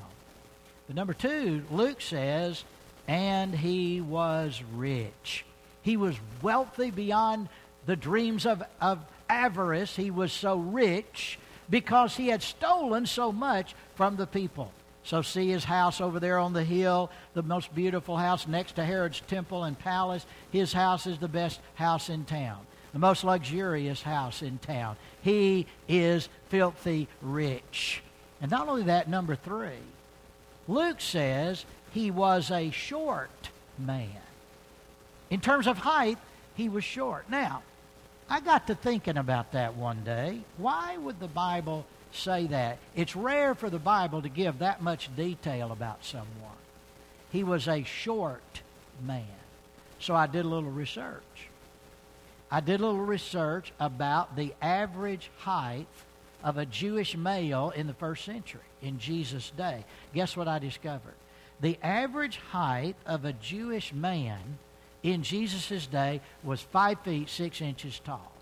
But 0.86 0.96
number 0.96 1.14
two, 1.14 1.64
Luke 1.70 2.00
says 2.00 2.64
and 3.08 3.54
he 3.54 4.00
was 4.00 4.62
rich. 4.74 5.44
He 5.82 5.96
was 5.96 6.16
wealthy 6.42 6.90
beyond 6.90 7.48
the 7.86 7.96
dreams 7.96 8.46
of, 8.46 8.62
of 8.80 8.98
avarice. 9.28 9.94
He 9.94 10.10
was 10.10 10.32
so 10.32 10.56
rich 10.56 11.38
because 11.70 12.16
he 12.16 12.28
had 12.28 12.42
stolen 12.42 13.06
so 13.06 13.32
much 13.32 13.74
from 13.94 14.16
the 14.16 14.26
people. 14.26 14.72
So, 15.04 15.22
see 15.22 15.48
his 15.48 15.62
house 15.62 16.00
over 16.00 16.18
there 16.18 16.38
on 16.38 16.52
the 16.52 16.64
hill, 16.64 17.12
the 17.34 17.42
most 17.42 17.72
beautiful 17.72 18.16
house 18.16 18.48
next 18.48 18.72
to 18.72 18.84
Herod's 18.84 19.20
temple 19.20 19.62
and 19.62 19.78
palace. 19.78 20.26
His 20.50 20.72
house 20.72 21.06
is 21.06 21.18
the 21.18 21.28
best 21.28 21.60
house 21.76 22.08
in 22.10 22.24
town, 22.24 22.66
the 22.92 22.98
most 22.98 23.22
luxurious 23.22 24.02
house 24.02 24.42
in 24.42 24.58
town. 24.58 24.96
He 25.22 25.68
is 25.86 26.28
filthy 26.48 27.06
rich. 27.22 28.02
And 28.40 28.50
not 28.50 28.68
only 28.68 28.82
that, 28.84 29.08
number 29.08 29.36
three, 29.36 29.78
Luke 30.66 31.00
says 31.00 31.64
he 31.96 32.10
was 32.10 32.50
a 32.50 32.70
short 32.72 33.48
man. 33.78 34.10
In 35.30 35.40
terms 35.40 35.66
of 35.66 35.78
height, 35.78 36.18
he 36.54 36.68
was 36.68 36.84
short. 36.84 37.30
Now, 37.30 37.62
I 38.28 38.40
got 38.40 38.66
to 38.66 38.74
thinking 38.74 39.16
about 39.16 39.52
that 39.52 39.76
one 39.76 40.04
day. 40.04 40.42
Why 40.58 40.98
would 40.98 41.20
the 41.20 41.26
Bible 41.26 41.86
say 42.12 42.48
that? 42.48 42.76
It's 42.94 43.16
rare 43.16 43.54
for 43.54 43.70
the 43.70 43.78
Bible 43.78 44.20
to 44.20 44.28
give 44.28 44.58
that 44.58 44.82
much 44.82 45.08
detail 45.16 45.72
about 45.72 46.04
someone. 46.04 46.60
He 47.32 47.42
was 47.42 47.66
a 47.66 47.82
short 47.84 48.60
man. 49.02 49.24
So 49.98 50.14
I 50.14 50.26
did 50.26 50.44
a 50.44 50.48
little 50.48 50.70
research. 50.70 51.48
I 52.50 52.60
did 52.60 52.80
a 52.80 52.84
little 52.84 53.06
research 53.06 53.72
about 53.80 54.36
the 54.36 54.52
average 54.60 55.30
height 55.38 55.86
of 56.44 56.58
a 56.58 56.66
Jewish 56.66 57.16
male 57.16 57.72
in 57.74 57.86
the 57.86 57.94
first 57.94 58.26
century, 58.26 58.60
in 58.82 58.98
Jesus' 58.98 59.50
day. 59.56 59.86
Guess 60.12 60.36
what 60.36 60.46
I 60.46 60.58
discovered? 60.58 61.15
The 61.60 61.78
average 61.82 62.38
height 62.50 62.96
of 63.06 63.24
a 63.24 63.32
Jewish 63.32 63.92
man 63.92 64.58
in 65.02 65.22
Jesus' 65.22 65.86
day 65.86 66.20
was 66.42 66.60
five 66.60 67.00
feet 67.00 67.28
six 67.28 67.60
inches 67.60 67.98
tall. 68.00 68.32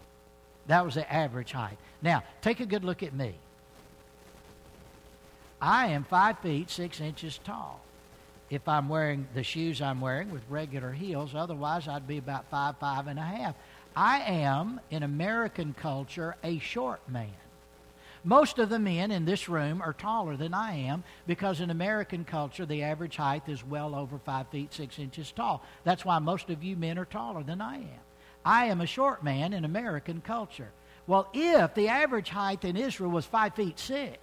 That 0.66 0.84
was 0.84 0.94
the 0.94 1.12
average 1.12 1.52
height. 1.52 1.76
Now, 2.02 2.24
take 2.40 2.60
a 2.60 2.66
good 2.66 2.84
look 2.84 3.02
at 3.02 3.12
me. 3.12 3.34
I 5.60 5.88
am 5.88 6.04
five 6.04 6.38
feet 6.40 6.70
six 6.70 7.00
inches 7.00 7.38
tall. 7.44 7.80
If 8.50 8.68
I'm 8.68 8.88
wearing 8.88 9.26
the 9.34 9.42
shoes 9.42 9.80
I'm 9.80 10.00
wearing 10.00 10.30
with 10.30 10.42
regular 10.48 10.92
heels, 10.92 11.34
otherwise 11.34 11.88
I'd 11.88 12.06
be 12.06 12.18
about 12.18 12.46
five, 12.50 12.76
five 12.78 13.06
and 13.06 13.18
a 13.18 13.22
half. 13.22 13.54
I 13.96 14.20
am, 14.20 14.80
in 14.90 15.02
American 15.02 15.74
culture, 15.74 16.36
a 16.42 16.58
short 16.58 17.00
man. 17.08 17.30
Most 18.24 18.58
of 18.58 18.70
the 18.70 18.78
men 18.78 19.10
in 19.10 19.26
this 19.26 19.50
room 19.50 19.82
are 19.82 19.92
taller 19.92 20.36
than 20.36 20.54
I 20.54 20.74
am 20.86 21.04
because 21.26 21.60
in 21.60 21.68
American 21.68 22.24
culture, 22.24 22.64
the 22.64 22.82
average 22.82 23.16
height 23.16 23.48
is 23.48 23.62
well 23.62 23.94
over 23.94 24.18
five 24.18 24.48
feet 24.48 24.72
six 24.72 24.98
inches 24.98 25.30
tall. 25.30 25.62
That's 25.84 26.06
why 26.06 26.18
most 26.20 26.48
of 26.48 26.64
you 26.64 26.74
men 26.74 26.98
are 26.98 27.04
taller 27.04 27.42
than 27.42 27.60
I 27.60 27.76
am. 27.76 28.00
I 28.42 28.66
am 28.66 28.80
a 28.80 28.86
short 28.86 29.22
man 29.22 29.52
in 29.52 29.66
American 29.66 30.22
culture. 30.22 30.70
Well, 31.06 31.28
if 31.34 31.74
the 31.74 31.88
average 31.88 32.30
height 32.30 32.64
in 32.64 32.78
Israel 32.78 33.10
was 33.10 33.26
five 33.26 33.54
feet 33.54 33.78
six, 33.78 34.18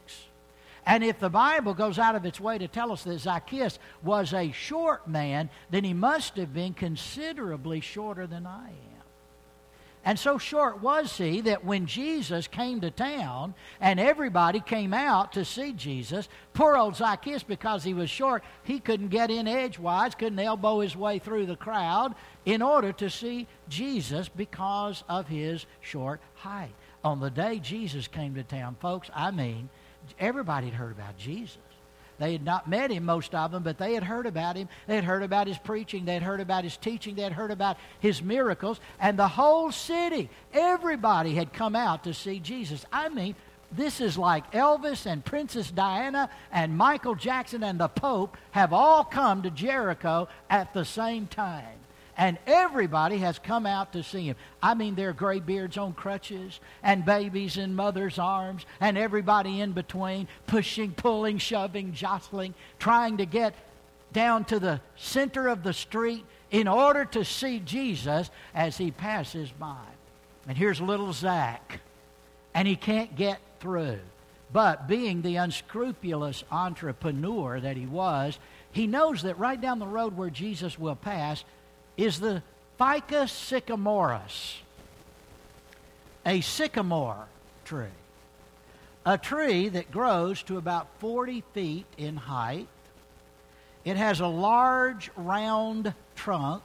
and 0.83 1.03
if 1.03 1.19
the 1.19 1.29
Bible 1.29 1.75
goes 1.75 1.99
out 1.99 2.15
of 2.15 2.25
its 2.25 2.39
way 2.39 2.57
to 2.57 2.67
tell 2.67 2.91
us 2.91 3.03
that 3.03 3.19
Zacchaeus 3.19 3.77
was 4.01 4.33
a 4.33 4.51
short 4.51 5.07
man, 5.07 5.51
then 5.69 5.83
he 5.83 5.93
must 5.93 6.37
have 6.37 6.53
been 6.53 6.73
considerably 6.73 7.81
shorter 7.81 8.25
than 8.25 8.47
I 8.47 8.69
am. 8.69 8.90
And 10.03 10.17
so 10.17 10.39
short 10.39 10.81
was 10.81 11.15
he 11.15 11.41
that 11.41 11.63
when 11.63 11.85
Jesus 11.85 12.47
came 12.47 12.81
to 12.81 12.89
town 12.89 13.53
and 13.79 13.99
everybody 13.99 14.59
came 14.59 14.93
out 14.93 15.33
to 15.33 15.45
see 15.45 15.73
Jesus, 15.73 16.27
poor 16.53 16.75
old 16.75 16.95
Zacchaeus, 16.95 17.43
because 17.43 17.83
he 17.83 17.93
was 17.93 18.09
short, 18.09 18.43
he 18.63 18.79
couldn't 18.79 19.09
get 19.09 19.29
in 19.29 19.47
edgewise, 19.47 20.15
couldn't 20.15 20.39
elbow 20.39 20.79
his 20.79 20.95
way 20.95 21.19
through 21.19 21.45
the 21.45 21.55
crowd 21.55 22.15
in 22.45 22.63
order 22.63 22.91
to 22.93 23.09
see 23.11 23.47
Jesus 23.69 24.27
because 24.27 25.03
of 25.07 25.27
his 25.27 25.65
short 25.81 26.19
height. 26.33 26.73
on 27.03 27.19
the 27.19 27.29
day 27.29 27.59
Jesus 27.59 28.07
came 28.07 28.35
to 28.35 28.43
town, 28.43 28.75
folks, 28.79 29.09
I 29.13 29.31
mean, 29.31 29.69
everybody 30.19 30.67
had 30.67 30.75
heard 30.75 30.91
about 30.91 31.17
Jesus. 31.17 31.57
They 32.21 32.33
had 32.33 32.45
not 32.45 32.69
met 32.69 32.91
him, 32.91 33.05
most 33.05 33.33
of 33.33 33.51
them, 33.51 33.63
but 33.63 33.79
they 33.79 33.95
had 33.95 34.03
heard 34.03 34.27
about 34.27 34.55
him. 34.55 34.69
They 34.85 34.93
had 34.93 35.03
heard 35.03 35.23
about 35.23 35.47
his 35.47 35.57
preaching. 35.57 36.05
They 36.05 36.13
had 36.13 36.21
heard 36.21 36.39
about 36.39 36.63
his 36.63 36.77
teaching. 36.77 37.15
They 37.15 37.23
had 37.23 37.33
heard 37.33 37.49
about 37.49 37.77
his 37.99 38.21
miracles. 38.21 38.79
And 38.99 39.17
the 39.17 39.27
whole 39.27 39.71
city, 39.71 40.29
everybody 40.53 41.33
had 41.33 41.51
come 41.51 41.75
out 41.75 42.03
to 42.03 42.13
see 42.13 42.39
Jesus. 42.39 42.85
I 42.93 43.09
mean, 43.09 43.33
this 43.71 43.99
is 43.99 44.19
like 44.19 44.51
Elvis 44.51 45.07
and 45.07 45.25
Princess 45.25 45.71
Diana 45.71 46.29
and 46.51 46.77
Michael 46.77 47.15
Jackson 47.15 47.63
and 47.63 47.79
the 47.79 47.87
Pope 47.87 48.37
have 48.51 48.71
all 48.71 49.03
come 49.03 49.41
to 49.41 49.49
Jericho 49.49 50.27
at 50.47 50.75
the 50.75 50.85
same 50.85 51.25
time. 51.25 51.80
And 52.21 52.37
everybody 52.45 53.17
has 53.17 53.39
come 53.39 53.65
out 53.65 53.93
to 53.93 54.03
see 54.03 54.25
him. 54.25 54.35
I 54.61 54.75
mean, 54.75 54.93
there 54.93 55.09
are 55.09 55.13
graybeards 55.13 55.75
on 55.75 55.93
crutches, 55.93 56.59
and 56.83 57.03
babies 57.03 57.57
in 57.57 57.73
mothers' 57.73 58.19
arms, 58.19 58.63
and 58.79 58.95
everybody 58.95 59.59
in 59.59 59.71
between, 59.71 60.27
pushing, 60.45 60.91
pulling, 60.91 61.39
shoving, 61.39 61.93
jostling, 61.93 62.53
trying 62.77 63.17
to 63.17 63.25
get 63.25 63.55
down 64.13 64.45
to 64.45 64.59
the 64.59 64.79
center 64.95 65.47
of 65.47 65.63
the 65.63 65.73
street 65.73 66.23
in 66.51 66.67
order 66.67 67.05
to 67.05 67.25
see 67.25 67.57
Jesus 67.57 68.29
as 68.53 68.77
he 68.77 68.91
passes 68.91 69.49
by. 69.49 69.87
And 70.47 70.55
here's 70.55 70.79
little 70.79 71.13
Zach, 71.13 71.79
and 72.53 72.67
he 72.67 72.75
can't 72.75 73.15
get 73.15 73.39
through. 73.59 73.97
But 74.53 74.87
being 74.87 75.23
the 75.23 75.37
unscrupulous 75.37 76.43
entrepreneur 76.51 77.59
that 77.59 77.77
he 77.77 77.87
was, 77.87 78.37
he 78.73 78.85
knows 78.85 79.23
that 79.23 79.39
right 79.39 79.59
down 79.59 79.79
the 79.79 79.87
road 79.87 80.15
where 80.15 80.29
Jesus 80.29 80.77
will 80.77 80.95
pass 80.95 81.43
is 81.97 82.19
the 82.19 82.41
Ficus 82.77 83.31
sycamorus, 83.31 84.57
a 86.25 86.41
sycamore 86.41 87.27
tree. 87.65 87.85
A 89.05 89.17
tree 89.17 89.69
that 89.69 89.91
grows 89.91 90.43
to 90.43 90.57
about 90.57 90.87
40 90.99 91.43
feet 91.53 91.85
in 91.97 92.17
height. 92.17 92.67
It 93.83 93.97
has 93.97 94.19
a 94.19 94.27
large 94.27 95.09
round 95.15 95.93
trunk, 96.15 96.63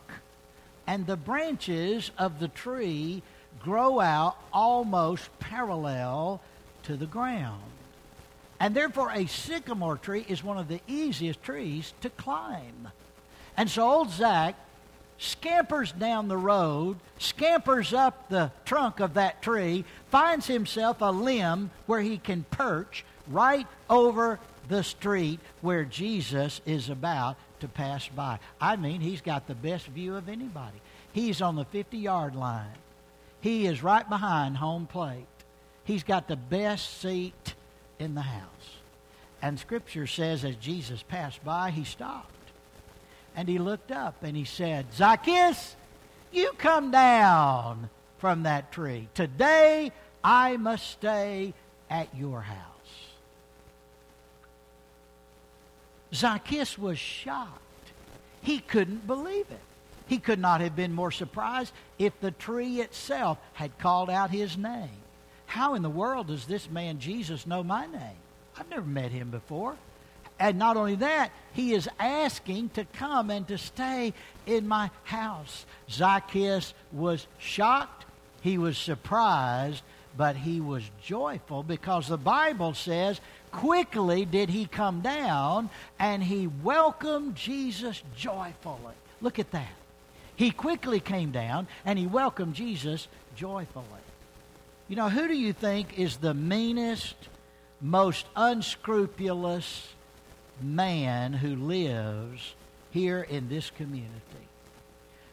and 0.87 1.07
the 1.07 1.17
branches 1.17 2.11
of 2.19 2.39
the 2.39 2.49
tree 2.49 3.23
grow 3.63 4.01
out 4.01 4.37
almost 4.53 5.31
parallel 5.39 6.41
to 6.83 6.97
the 6.97 7.07
ground. 7.07 7.63
And 8.61 8.75
therefore, 8.75 9.11
a 9.13 9.27
sycamore 9.27 9.97
tree 9.97 10.25
is 10.29 10.45
one 10.45 10.59
of 10.59 10.69
the 10.69 10.81
easiest 10.87 11.43
trees 11.43 11.93
to 12.03 12.11
climb. 12.11 12.89
And 13.57 13.71
so 13.71 13.83
old 13.83 14.11
Zach 14.11 14.57
scampers 15.19 15.93
down 15.93 16.29
the 16.29 16.37
road, 16.37 16.97
scampers 17.19 17.93
up 17.93 18.29
the 18.29 18.51
trunk 18.65 19.01
of 19.01 19.15
that 19.15 19.43
tree, 19.43 19.85
finds 20.11 20.47
himself 20.47 21.01
a 21.01 21.11
limb 21.11 21.71
where 21.87 22.01
he 22.01 22.19
can 22.19 22.45
perch 22.51 23.05
right 23.29 23.67
over 23.89 24.39
the 24.69 24.83
street 24.83 25.41
where 25.61 25.85
Jesus 25.85 26.61
is 26.67 26.91
about 26.91 27.37
to 27.61 27.69
pass 27.69 28.09
by. 28.09 28.39
I 28.61 28.77
mean, 28.77 29.01
he's 29.01 29.21
got 29.21 29.47
the 29.47 29.55
best 29.55 29.87
view 29.87 30.17
of 30.17 30.29
anybody. 30.29 30.81
He's 31.13 31.41
on 31.41 31.57
the 31.57 31.65
50 31.65 31.97
yard 31.97 32.35
line, 32.35 32.67
he 33.41 33.67
is 33.67 33.83
right 33.83 34.09
behind 34.09 34.57
home 34.57 34.87
plate. 34.87 35.27
He's 35.85 36.03
got 36.03 36.27
the 36.27 36.37
best 36.37 37.01
seat 37.01 37.55
in 38.01 38.17
the 38.17 38.23
house. 38.23 38.43
And 39.41 39.57
Scripture 39.57 40.09
says 40.09 40.45
as 40.45 40.57
Jesus 40.57 41.05
passed 41.05 41.45
by, 41.45 41.71
he 41.71 41.85
stopped. 41.85 42.36
And 43.37 43.49
he 43.49 43.59
looked 43.59 43.93
up 43.93 44.23
and 44.23 44.35
he 44.35 44.45
said, 44.45 44.87
Zacchaeus, 44.95 45.77
you 46.33 46.53
come 46.57 46.91
down 46.91 47.91
from 48.19 48.45
that 48.45 48.73
tree. 48.73 49.09
Today 49.15 49.93
I 50.25 50.57
must 50.57 50.91
stay 50.91 51.53
at 51.91 52.09
your 52.17 52.41
house. 52.41 52.67
Zacchaeus 56.15 56.79
was 56.79 56.99
shocked. 56.99 57.61
He 58.43 58.59
couldn't 58.61 59.07
believe 59.07 59.47
it. 59.51 59.61
He 60.07 60.19
could 60.19 60.39
not 60.39 60.61
have 60.61 60.75
been 60.75 60.93
more 60.93 61.11
surprised 61.11 61.73
if 61.99 62.19
the 62.21 62.31
tree 62.31 62.81
itself 62.81 63.39
had 63.53 63.77
called 63.79 64.09
out 64.09 64.31
his 64.31 64.57
name. 64.57 64.89
How 65.47 65.75
in 65.75 65.83
the 65.83 65.91
world 65.91 66.29
does 66.29 66.47
this 66.47 66.71
man 66.71 67.01
Jesus 67.01 67.47
know 67.47 67.63
my 67.63 67.87
name? 67.87 68.19
I've 68.57 68.71
never 68.71 68.87
met 68.87 69.11
him 69.11 69.31
before. 69.31 69.77
And 70.39 70.59
not 70.59 70.77
only 70.77 70.97
that, 70.97 71.31
he 71.53 71.73
is 71.73 71.89
asking 71.99 72.71
to 72.71 72.85
come 72.85 73.31
and 73.31 73.49
to 73.49 73.57
stay 73.57 74.13
in 74.47 74.69
my 74.69 74.91
house. 75.05 75.65
Zacchaeus 75.91 76.75
was 76.93 77.27
shocked, 77.39 78.05
he 78.43 78.59
was 78.59 78.77
surprised, 78.77 79.83
but 80.17 80.37
he 80.37 80.61
was 80.61 80.83
joyful 81.03 81.63
because 81.63 82.09
the 82.09 82.19
Bible 82.19 82.75
says, 82.75 83.21
quickly 83.51 84.25
did 84.25 84.49
he 84.51 84.67
come 84.67 85.01
down 85.01 85.71
and 85.99 86.23
he 86.23 86.47
welcomed 86.47 87.35
Jesus 87.35 88.03
joyfully. 88.17 88.95
Look 89.21 89.39
at 89.39 89.51
that. 89.53 89.73
He 90.37 90.51
quickly 90.51 91.01
came 91.01 91.33
down 91.33 91.67
and 91.85 91.99
he 91.99 92.07
welcomed 92.07 92.55
Jesus 92.55 93.09
joyfully. 93.35 93.85
You 94.89 94.97
know, 94.97 95.09
who 95.09 95.27
do 95.27 95.35
you 95.35 95.53
think 95.53 95.99
is 95.99 96.19
the 96.19 96.35
meanest, 96.35 97.17
most 97.81 98.27
unscrupulous, 98.37 99.89
man 100.61 101.33
who 101.33 101.57
lives 101.57 102.55
here 102.91 103.23
in 103.23 103.49
this 103.49 103.71
community? 103.71 104.13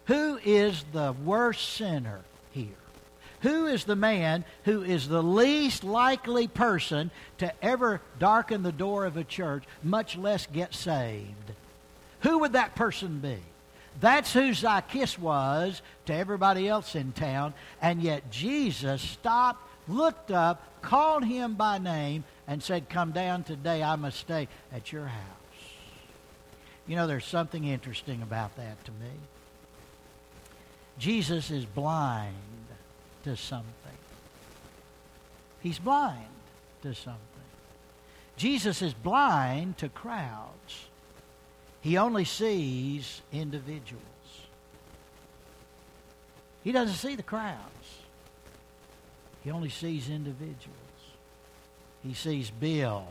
Who 0.06 0.38
is 0.44 0.84
the 0.92 1.14
worst 1.24 1.74
sinner 1.74 2.22
here? 2.52 2.68
Who 3.42 3.68
is 3.68 3.84
the 3.84 3.96
man 3.96 4.46
who 4.64 4.84
is 4.84 5.08
the 5.08 5.24
least 5.24 5.84
likely 5.84 6.48
person 6.48 7.12
to 7.40 7.54
ever 7.64 8.02
darken 8.18 8.64
the 8.64 8.72
door 8.72 9.06
of 9.06 9.18
a 9.18 9.24
church, 9.24 9.66
much 9.82 10.18
less 10.18 10.48
get 10.48 10.74
saved? 10.74 11.52
Who 12.22 12.40
would 12.40 12.54
that 12.54 12.76
person 12.76 13.20
be? 13.20 13.40
That's 14.00 14.34
who 14.34 14.54
Zacchaeus 14.54 15.20
was 15.20 15.82
to 16.06 16.14
everybody 16.14 16.68
else 16.68 16.96
in 16.96 17.12
town, 17.12 17.54
and 17.82 18.02
yet 18.02 18.32
Jesus 18.32 19.02
stopped, 19.02 19.62
looked 19.88 20.32
up, 20.32 20.82
called 20.82 21.26
him 21.26 21.56
by 21.56 21.78
name, 21.78 22.24
and 22.48 22.62
said, 22.62 22.90
Come 22.90 23.12
down 23.12 23.44
today, 23.44 23.84
I 23.84 23.96
must 23.96 24.20
stay 24.20 24.48
at 24.72 24.92
your 24.92 25.06
house. 25.06 25.20
You 26.88 26.96
know, 26.96 27.08
there's 27.08 27.26
something 27.26 27.66
interesting 27.66 28.22
about 28.22 28.56
that 28.58 28.84
to 28.86 28.92
me. 28.92 29.12
Jesus 30.98 31.50
is 31.50 31.66
blind 31.66 32.36
to 33.24 33.36
something. 33.36 33.68
He's 35.62 35.80
blind 35.80 36.28
to 36.82 36.94
something. 36.94 37.20
Jesus 38.36 38.82
is 38.82 38.94
blind 38.94 39.78
to 39.78 39.90
crowds. 39.90 40.88
He 41.82 41.98
only 41.98 42.26
sees 42.26 43.22
individuals. 43.32 44.04
He 46.64 46.72
doesn't 46.72 46.96
see 46.96 47.16
the 47.16 47.24
crowds. 47.24 47.60
He 49.44 49.52
only 49.52 49.70
sees 49.70 50.10
individuals. 50.10 50.83
He 52.04 52.13
sees 52.13 52.52
Bill 52.52 53.08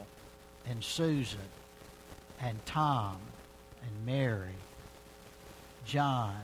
and 0.68 0.85
Susan 0.85 1.40
and 2.40 2.64
Tom 2.66 3.16
and 3.83 4.07
Mary, 4.07 4.55
John, 5.87 6.37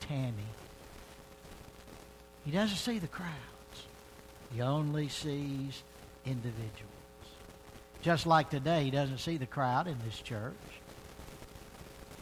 Tammy. 0.00 0.34
He 2.44 2.50
doesn't 2.50 2.76
see 2.76 2.98
the 2.98 3.08
crowds. 3.08 3.32
He 4.54 4.60
only 4.60 5.08
sees 5.08 5.82
individuals. 6.24 6.92
Just 8.02 8.26
like 8.26 8.50
today, 8.50 8.84
he 8.84 8.90
doesn't 8.90 9.18
see 9.18 9.36
the 9.36 9.46
crowd 9.46 9.88
in 9.88 9.96
this 10.04 10.20
church. 10.20 10.54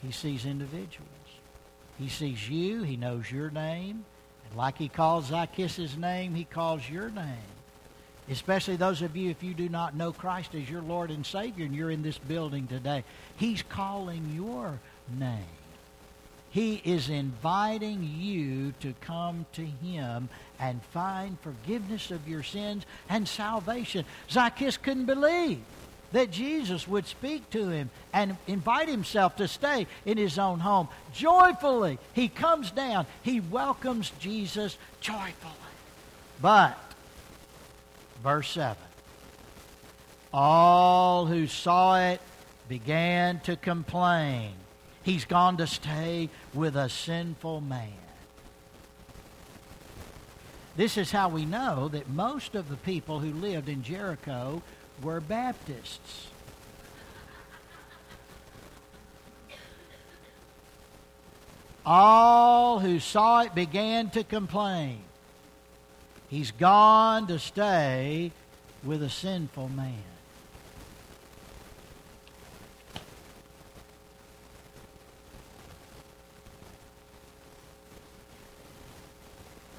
He 0.03 0.13
sees 0.13 0.47
individuals. 0.47 1.09
He 1.99 2.09
sees 2.09 2.49
you. 2.49 2.83
He 2.83 2.97
knows 2.97 3.31
your 3.31 3.51
name. 3.51 4.05
And 4.49 4.57
like 4.57 4.79
he 4.79 4.89
calls 4.89 5.27
Zacchaeus' 5.27 5.97
name, 5.97 6.35
he 6.35 6.45
calls 6.45 6.89
your 6.89 7.11
name. 7.11 7.37
Especially 8.31 8.77
those 8.77 9.03
of 9.03 9.17
you, 9.17 9.31
if 9.31 9.43
you 9.43 9.53
do 9.53 9.69
not 9.69 9.95
know 9.95 10.13
Christ 10.13 10.55
as 10.55 10.69
your 10.69 10.83
Lord 10.83 11.11
and 11.11 11.27
Savior 11.27 11.67
and 11.67 11.75
you're 11.75 11.91
in 11.91 12.03
this 12.03 12.19
building 12.19 12.67
today, 12.67 13.05
He's 13.37 13.63
calling 13.63 14.33
your 14.35 14.79
name. 15.19 15.45
He 16.51 16.81
is 16.85 17.11
inviting 17.11 18.09
you 18.19 18.73
to 18.81 18.95
come 19.01 19.45
to 19.55 19.65
Him 19.65 20.29
and 20.59 20.83
find 20.93 21.39
forgiveness 21.41 22.11
of 22.11 22.27
your 22.29 22.43
sins 22.43 22.87
and 23.09 23.29
salvation. 23.29 24.05
Zacchaeus 24.31 24.77
couldn't 24.77 25.07
believe 25.07 25.61
that 26.15 26.31
Jesus 26.31 26.87
would 26.87 27.07
speak 27.07 27.51
to 27.51 27.69
him 27.69 27.91
and 28.13 28.37
invite 28.47 28.89
himself 28.89 29.35
to 29.37 29.49
stay 29.49 29.89
in 30.07 30.17
his 30.17 30.39
own 30.39 30.61
home. 30.61 30.89
Joyfully, 31.13 31.99
he 32.13 32.29
comes 32.29 32.71
down. 32.71 33.07
He 33.23 33.41
welcomes 33.41 34.13
Jesus 34.21 34.79
joyfully. 35.01 35.53
But 36.41 36.79
Verse 38.25 38.49
7. 38.53 38.75
All 40.33 41.27
who 41.27 41.47
saw 41.47 42.01
it 42.01 42.23
began 42.69 43.39
to 43.41 43.55
complain. 43.55 44.55
He's 45.03 45.27
gone 45.27 45.59
to 45.59 45.67
stay 45.67 46.31
with 46.55 46.75
a 46.75 46.89
sinful 46.89 47.61
man. 47.61 47.93
This 50.75 50.97
is 50.97 51.13
how 51.13 51.29
we 51.29 51.45
know 51.45 51.89
that 51.89 52.09
most 52.09 52.55
of 52.55 52.71
the 52.71 52.79
people 52.79 53.21
who 53.21 53.31
lived 53.31 53.69
in 53.69 53.83
Jericho 53.83 54.63
were 55.03 55.21
Baptists. 55.21 56.29
All 61.85 62.79
who 62.79 62.99
saw 63.01 63.43
it 63.43 63.55
began 63.55 64.09
to 64.11 64.25
complain. 64.25 65.03
He's 66.35 66.51
gone 66.51 67.29
to 67.29 67.39
stay 67.39 68.33
with 68.83 69.05
a 69.05 69.09
sinful 69.09 69.69
man. 69.69 70.03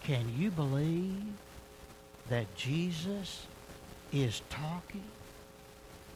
Can 0.04 0.34
you 0.38 0.50
believe 0.50 1.26
that 2.30 2.56
Jesus 2.56 3.48
is 4.13 4.41
talking 4.50 5.04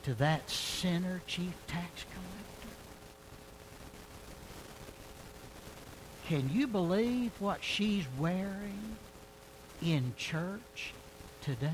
to 0.03 0.13
that 0.13 0.49
sinner 0.49 1.21
chief 1.27 1.51
tax 1.67 2.05
collector? 2.13 2.77
Can 6.27 6.49
you 6.49 6.65
believe 6.65 7.33
what 7.39 7.61
she's 7.61 8.05
wearing 8.17 8.95
in 9.81 10.13
church 10.17 10.93
today? 11.41 11.69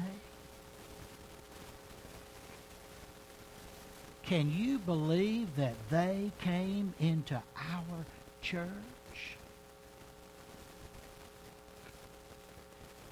Can 4.25 4.51
you 4.51 4.79
believe 4.79 5.55
that 5.55 5.75
they 5.89 6.31
came 6.41 6.93
into 6.99 7.35
our 7.35 8.05
church? 8.41 8.69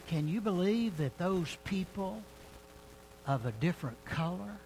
Can 0.08 0.28
you 0.28 0.42
believe 0.42 0.98
that 0.98 1.18
those 1.18 1.58
people 1.66 2.22
of 3.28 3.46
a 3.46 3.52
different 3.52 4.04
color 4.06 4.58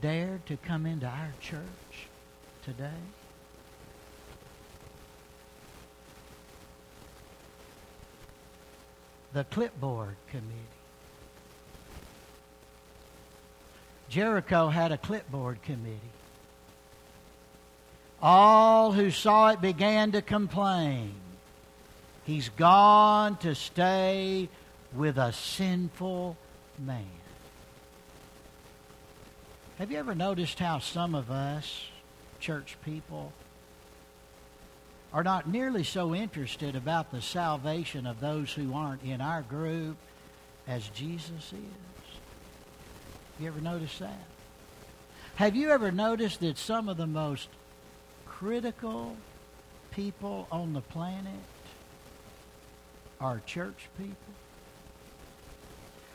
dared 0.00 0.44
to 0.46 0.56
come 0.56 0.86
into 0.86 1.06
our 1.06 1.32
church 1.40 2.08
today? 2.64 2.90
The 9.36 9.44
clipboard 9.44 10.16
committee. 10.30 10.48
Jericho 14.08 14.68
had 14.68 14.92
a 14.92 14.96
clipboard 14.96 15.62
committee. 15.62 16.00
All 18.22 18.92
who 18.92 19.10
saw 19.10 19.48
it 19.48 19.60
began 19.60 20.12
to 20.12 20.22
complain. 20.22 21.12
He's 22.24 22.48
gone 22.48 23.36
to 23.40 23.54
stay 23.54 24.48
with 24.94 25.18
a 25.18 25.34
sinful 25.34 26.38
man. 26.78 27.04
Have 29.76 29.90
you 29.90 29.98
ever 29.98 30.14
noticed 30.14 30.58
how 30.58 30.78
some 30.78 31.14
of 31.14 31.30
us, 31.30 31.88
church 32.40 32.78
people, 32.86 33.34
are 35.12 35.24
not 35.24 35.48
nearly 35.48 35.84
so 35.84 36.14
interested 36.14 36.76
about 36.76 37.10
the 37.10 37.22
salvation 37.22 38.06
of 38.06 38.20
those 38.20 38.52
who 38.52 38.74
aren't 38.74 39.02
in 39.02 39.20
our 39.20 39.42
group 39.42 39.96
as 40.66 40.88
Jesus 40.88 41.52
is? 41.52 42.18
You 43.38 43.48
ever 43.48 43.60
noticed 43.60 43.98
that? 44.00 44.24
Have 45.36 45.54
you 45.54 45.70
ever 45.70 45.92
noticed 45.92 46.40
that 46.40 46.56
some 46.58 46.88
of 46.88 46.96
the 46.96 47.06
most 47.06 47.48
critical 48.26 49.16
people 49.90 50.46
on 50.50 50.72
the 50.72 50.80
planet 50.80 51.32
are 53.20 53.40
church 53.46 53.88
people? 53.98 54.16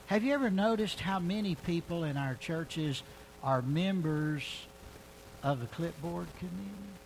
Have 0.07 0.23
you 0.23 0.33
ever 0.33 0.49
noticed 0.49 0.99
how 0.99 1.19
many 1.19 1.55
people 1.55 2.03
in 2.03 2.17
our 2.17 2.35
churches 2.35 3.01
are 3.43 3.61
members 3.61 4.43
of 5.41 5.59
the 5.61 5.67
clipboard 5.67 6.27
committee? 6.37 7.00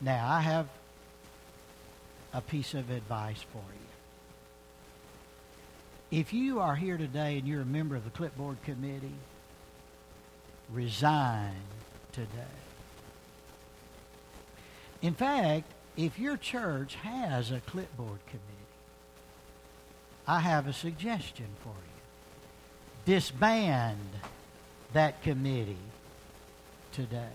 Now, 0.00 0.28
I 0.28 0.40
have 0.40 0.66
a 2.32 2.40
piece 2.40 2.74
of 2.74 2.90
advice 2.90 3.44
for 3.52 3.58
you. 3.58 3.64
If 6.20 6.32
you 6.32 6.60
are 6.60 6.74
here 6.74 6.96
today 6.96 7.38
and 7.38 7.46
you're 7.46 7.62
a 7.62 7.66
member 7.66 7.96
of 7.96 8.04
the 8.04 8.10
clipboard 8.10 8.62
committee, 8.62 9.14
resign 10.72 11.54
today. 12.12 12.28
In 15.02 15.14
fact, 15.14 15.70
if 15.96 16.18
your 16.18 16.36
church 16.36 16.94
has 16.96 17.50
a 17.50 17.60
clipboard 17.60 18.20
committee, 18.26 18.46
I 20.26 20.40
have 20.40 20.66
a 20.66 20.72
suggestion 20.72 21.46
for 21.62 21.68
you. 21.68 23.14
Disband 23.14 23.98
that 24.92 25.22
committee 25.22 25.76
today. 26.92 27.28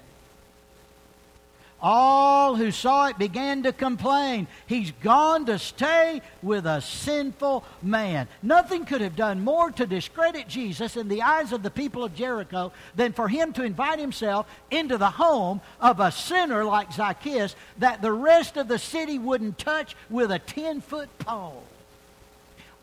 All 1.88 2.56
who 2.56 2.72
saw 2.72 3.10
it 3.10 3.20
began 3.20 3.62
to 3.62 3.72
complain. 3.72 4.48
He's 4.66 4.90
gone 5.04 5.46
to 5.46 5.60
stay 5.60 6.24
with 6.42 6.66
a 6.66 6.82
sinful 6.82 7.64
man. 7.84 8.28
Nothing 8.42 8.86
could 8.86 9.02
have 9.02 9.16
done 9.16 9.44
more 9.44 9.70
to 9.70 9.86
discredit 9.86 10.48
Jesus 10.48 10.98
in 10.98 11.10
the 11.10 11.22
eyes 11.22 11.52
of 11.52 11.62
the 11.62 11.70
people 11.70 12.04
of 12.04 12.16
Jericho 12.16 12.72
than 12.96 13.14
for 13.14 13.28
him 13.28 13.54
to 13.54 13.64
invite 13.64 14.00
himself 14.00 14.48
into 14.72 14.98
the 14.98 15.12
home 15.12 15.62
of 15.80 16.00
a 16.00 16.12
sinner 16.12 16.66
like 16.66 16.92
Zacchaeus 16.92 17.56
that 17.78 18.02
the 18.02 18.12
rest 18.12 18.58
of 18.58 18.68
the 18.68 18.80
city 18.80 19.20
wouldn't 19.20 19.60
touch 19.60 19.96
with 20.10 20.32
a 20.32 20.40
10 20.40 20.82
foot 20.82 21.16
pole. 21.20 21.62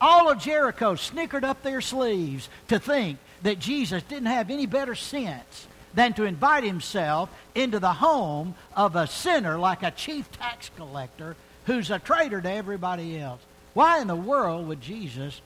All 0.00 0.30
of 0.30 0.38
Jericho 0.38 0.94
snickered 0.94 1.42
up 1.42 1.64
their 1.64 1.80
sleeves 1.80 2.48
to 2.68 2.78
think 2.78 3.18
that 3.42 3.58
Jesus 3.58 4.04
didn't 4.04 4.26
have 4.26 4.48
any 4.48 4.66
better 4.66 4.94
sense 4.94 5.66
than 5.94 6.14
to 6.14 6.24
invite 6.24 6.64
himself 6.64 7.30
into 7.54 7.78
the 7.78 7.92
home 7.92 8.54
of 8.74 8.96
a 8.96 9.06
sinner 9.06 9.58
like 9.58 9.82
a 9.82 9.90
chief 9.90 10.30
tax 10.32 10.70
collector 10.76 11.36
who's 11.66 11.90
a 11.90 11.98
traitor 11.98 12.40
to 12.40 12.50
everybody 12.50 13.18
else. 13.18 13.40
Why 13.74 14.00
in 14.00 14.06
the 14.06 14.16
world 14.16 14.68
would 14.68 14.80
Jesus 14.80 15.40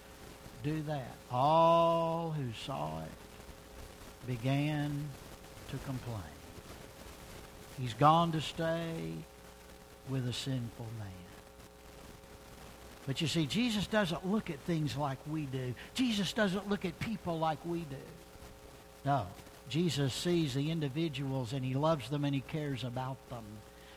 do 0.63 0.83
that? 0.83 1.15
All 1.31 2.31
who 2.31 2.47
saw 2.65 3.01
it 3.01 4.27
began 4.27 5.09
to 5.71 5.77
complain. 5.79 6.21
He's 7.79 7.95
gone 7.95 8.33
to 8.33 8.41
stay 8.41 9.13
with 10.09 10.27
a 10.29 10.33
sinful 10.33 10.87
man. 10.99 11.09
But 13.07 13.21
you 13.21 13.29
see, 13.29 13.47
Jesus 13.47 13.87
doesn't 13.87 14.27
look 14.27 14.51
at 14.51 14.59
things 14.61 14.97
like 14.97 15.19
we 15.31 15.43
do. 15.47 15.75
Jesus 15.95 16.33
doesn't 16.33 16.69
look 16.69 16.85
at 16.85 16.99
people 16.99 17.39
like 17.39 17.59
we 17.65 17.81
do. 17.81 17.97
No. 19.05 19.27
Jesus 19.69 20.15
sees 20.15 20.55
the 20.55 20.71
individuals 20.71 21.53
and 21.53 21.65
he 21.65 21.75
loves 21.75 22.09
them 22.09 22.25
and 22.25 22.35
he 22.35 22.41
cares 22.41 22.85
about 22.85 23.17
them. 23.31 23.45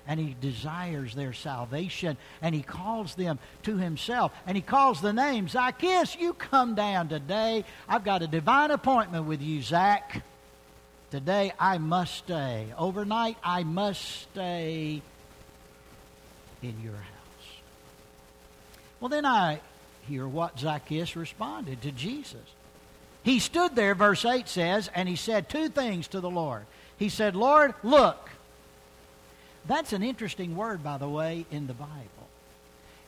And 0.07 0.19
he 0.19 0.35
desires 0.41 1.13
their 1.13 1.33
salvation 1.33 2.17
and 2.41 2.55
he 2.55 2.63
calls 2.63 3.13
them 3.13 3.37
to 3.63 3.77
himself. 3.77 4.31
And 4.47 4.57
he 4.57 4.61
calls 4.61 5.01
the 5.01 5.13
name 5.13 5.47
Zacchaeus, 5.47 6.15
you 6.15 6.33
come 6.33 6.73
down 6.73 7.09
today. 7.09 7.63
I've 7.87 8.03
got 8.03 8.23
a 8.23 8.27
divine 8.27 8.71
appointment 8.71 9.25
with 9.25 9.41
you, 9.41 9.61
Zach. 9.61 10.23
Today 11.11 11.53
I 11.59 11.77
must 11.77 12.15
stay. 12.15 12.73
Overnight 12.77 13.37
I 13.43 13.63
must 13.63 14.01
stay 14.01 15.01
in 16.63 16.81
your 16.83 16.93
house. 16.93 17.59
Well, 18.99 19.09
then 19.09 19.25
I 19.25 19.61
hear 20.07 20.27
what 20.27 20.59
Zacchaeus 20.59 21.15
responded 21.15 21.81
to 21.83 21.91
Jesus. 21.91 22.41
He 23.23 23.39
stood 23.39 23.75
there, 23.75 23.95
verse 23.95 24.23
8 24.25 24.47
says, 24.47 24.89
and 24.93 25.09
he 25.09 25.15
said 25.15 25.49
two 25.49 25.69
things 25.69 26.07
to 26.09 26.21
the 26.21 26.29
Lord. 26.29 26.65
He 26.97 27.09
said, 27.09 27.35
Lord, 27.35 27.73
look. 27.83 28.29
That's 29.67 29.93
an 29.93 30.03
interesting 30.03 30.55
word, 30.55 30.83
by 30.83 30.97
the 30.97 31.09
way, 31.09 31.45
in 31.51 31.67
the 31.67 31.73
Bible. 31.73 32.19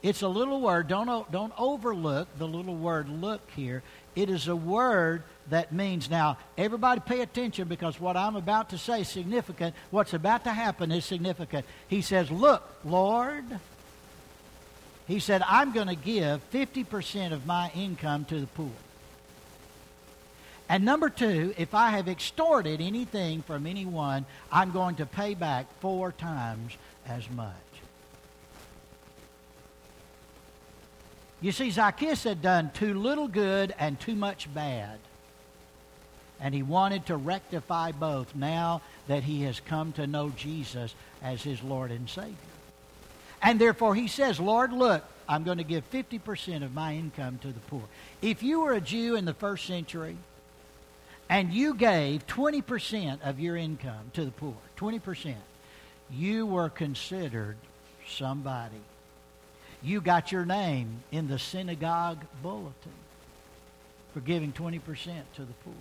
It's 0.04 0.22
a 0.22 0.28
little 0.28 0.62
word. 0.62 0.88
Don't, 0.88 1.32
don't 1.32 1.54
overlook 1.58 2.28
the 2.38 2.48
little 2.48 2.76
word 2.76 3.08
look 3.08 3.42
here. 3.56 3.84
It 4.16 4.30
is 4.30 4.48
a 4.48 4.56
word 4.56 5.24
that 5.50 5.72
means, 5.72 6.10
now, 6.10 6.38
everybody 6.58 7.02
pay 7.02 7.22
attention 7.22 7.68
because 7.68 8.00
what 8.00 8.18
I'm 8.18 8.36
about 8.36 8.70
to 8.72 8.78
say 8.78 9.02
is 9.02 9.10
significant. 9.10 9.76
What's 9.92 10.14
about 10.14 10.44
to 10.46 10.52
happen 10.52 10.92
is 10.92 11.06
significant. 11.06 11.66
He 11.88 12.02
says, 12.02 12.32
Look, 12.32 12.68
Lord. 12.84 13.46
He 15.08 15.20
said, 15.20 15.44
I'm 15.46 15.74
going 15.74 15.88
to 15.88 15.96
give 15.96 16.42
50% 16.52 17.34
of 17.34 17.46
my 17.46 17.70
income 17.76 18.24
to 18.26 18.40
the 18.40 18.48
poor. 18.48 18.72
And 20.72 20.86
number 20.86 21.10
two, 21.10 21.54
if 21.58 21.76
I 21.76 21.90
have 21.90 22.08
extorted 22.08 22.80
anything 22.80 23.42
from 23.42 23.68
anyone, 23.68 24.26
I'm 24.50 24.72
going 24.72 24.96
to 24.96 25.06
pay 25.06 25.34
back 25.34 25.66
four 25.82 26.14
times 26.14 26.78
as 27.06 27.30
much. 27.30 27.52
You 31.42 31.52
see, 31.52 31.72
Zacchaeus 31.72 32.24
had 32.24 32.42
done 32.42 32.72
too 32.74 32.94
little 32.94 33.28
good 33.28 33.76
and 33.78 34.00
too 34.00 34.16
much 34.16 34.48
bad. 34.54 34.98
And 36.40 36.56
he 36.56 36.64
wanted 36.64 37.06
to 37.08 37.18
rectify 37.18 37.92
both 37.92 38.34
now 38.34 38.82
that 39.10 39.24
he 39.24 39.42
has 39.42 39.60
come 39.60 39.92
to 39.94 40.08
know 40.08 40.30
Jesus 40.30 40.96
as 41.22 41.44
his 41.44 41.62
Lord 41.62 41.92
and 41.92 42.10
Savior. 42.10 42.38
And 43.42 43.60
therefore 43.60 43.94
he 43.94 44.08
says, 44.08 44.40
Lord, 44.40 44.72
look, 44.72 45.04
I'm 45.28 45.44
going 45.44 45.58
to 45.58 45.66
give 45.66 45.92
50% 45.92 46.64
of 46.64 46.74
my 46.74 46.96
income 46.96 47.40
to 47.40 47.50
the 47.50 47.60
poor. 47.60 47.84
If 48.22 48.42
you 48.42 48.62
were 48.62 48.72
a 48.72 48.80
Jew 48.80 49.18
in 49.18 49.26
the 49.26 49.34
first 49.34 49.66
century 49.66 50.16
and 51.32 51.54
you 51.54 51.74
gave 51.74 52.28
20% 52.28 53.22
of 53.24 53.40
your 53.40 53.56
income 53.56 54.12
to 54.14 54.26
the 54.26 54.32
poor, 54.32 54.58
20%, 54.76 55.34
you 56.12 56.46
were 56.46 56.70
considered 56.70 57.56
somebody. 58.06 58.82
You 59.82 60.02
got 60.02 60.34
your 60.34 60.46
name 60.46 61.04
in 61.10 61.30
the 61.30 61.40
synagogue 61.40 62.20
bulletin 62.44 62.92
for 64.14 64.20
giving 64.20 64.52
20% 64.52 64.82
to 65.36 65.46
the 65.46 65.54
poor. 65.64 65.74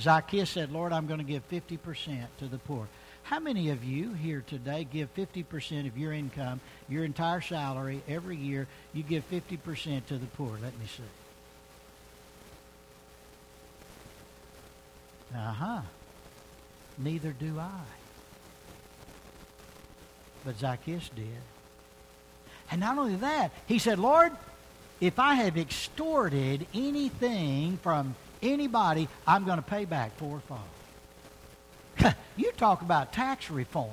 Zacchaeus 0.00 0.50
said, 0.50 0.72
Lord, 0.72 0.92
I'm 0.92 1.06
going 1.06 1.20
to 1.20 1.24
give 1.24 1.48
50% 1.48 2.18
to 2.40 2.46
the 2.46 2.58
poor. 2.58 2.88
How 3.22 3.38
many 3.38 3.70
of 3.70 3.84
you 3.84 4.14
here 4.14 4.42
today 4.48 4.84
give 4.90 5.14
50% 5.14 5.86
of 5.86 5.96
your 5.96 6.12
income, 6.12 6.60
your 6.88 7.04
entire 7.04 7.40
salary, 7.40 8.02
every 8.08 8.36
year, 8.36 8.66
you 8.92 9.04
give 9.04 9.30
50% 9.30 10.06
to 10.06 10.18
the 10.18 10.26
poor? 10.26 10.58
Let 10.60 10.76
me 10.76 10.86
see. 10.86 11.04
Uh 15.34 15.52
huh. 15.52 15.80
Neither 16.98 17.32
do 17.32 17.58
I. 17.58 17.70
But 20.44 20.58
Zacchaeus 20.58 21.08
did. 21.14 21.26
And 22.70 22.80
not 22.80 22.98
only 22.98 23.16
that, 23.16 23.52
he 23.66 23.78
said, 23.78 23.98
Lord, 23.98 24.32
if 25.00 25.18
I 25.18 25.34
have 25.34 25.56
extorted 25.56 26.66
anything 26.74 27.78
from 27.78 28.14
anybody, 28.42 29.08
I'm 29.26 29.44
going 29.44 29.58
to 29.58 29.62
pay 29.62 29.84
back 29.84 30.16
fourfold. 30.16 30.60
you 32.36 32.52
talk 32.52 32.82
about 32.82 33.12
tax 33.12 33.50
reform. 33.50 33.90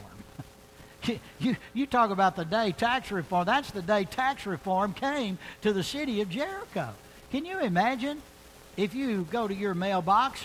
you, 1.40 1.56
you 1.74 1.86
talk 1.86 2.10
about 2.10 2.36
the 2.36 2.46
day 2.46 2.72
tax 2.72 3.12
reform. 3.12 3.46
That's 3.46 3.72
the 3.72 3.82
day 3.82 4.06
tax 4.06 4.46
reform 4.46 4.94
came 4.94 5.38
to 5.62 5.74
the 5.74 5.84
city 5.84 6.22
of 6.22 6.30
Jericho. 6.30 6.90
Can 7.32 7.46
you 7.46 7.60
imagine 7.60 8.22
if 8.78 8.94
you 8.94 9.28
go 9.32 9.48
to 9.48 9.54
your 9.54 9.74
mailbox 9.74 10.42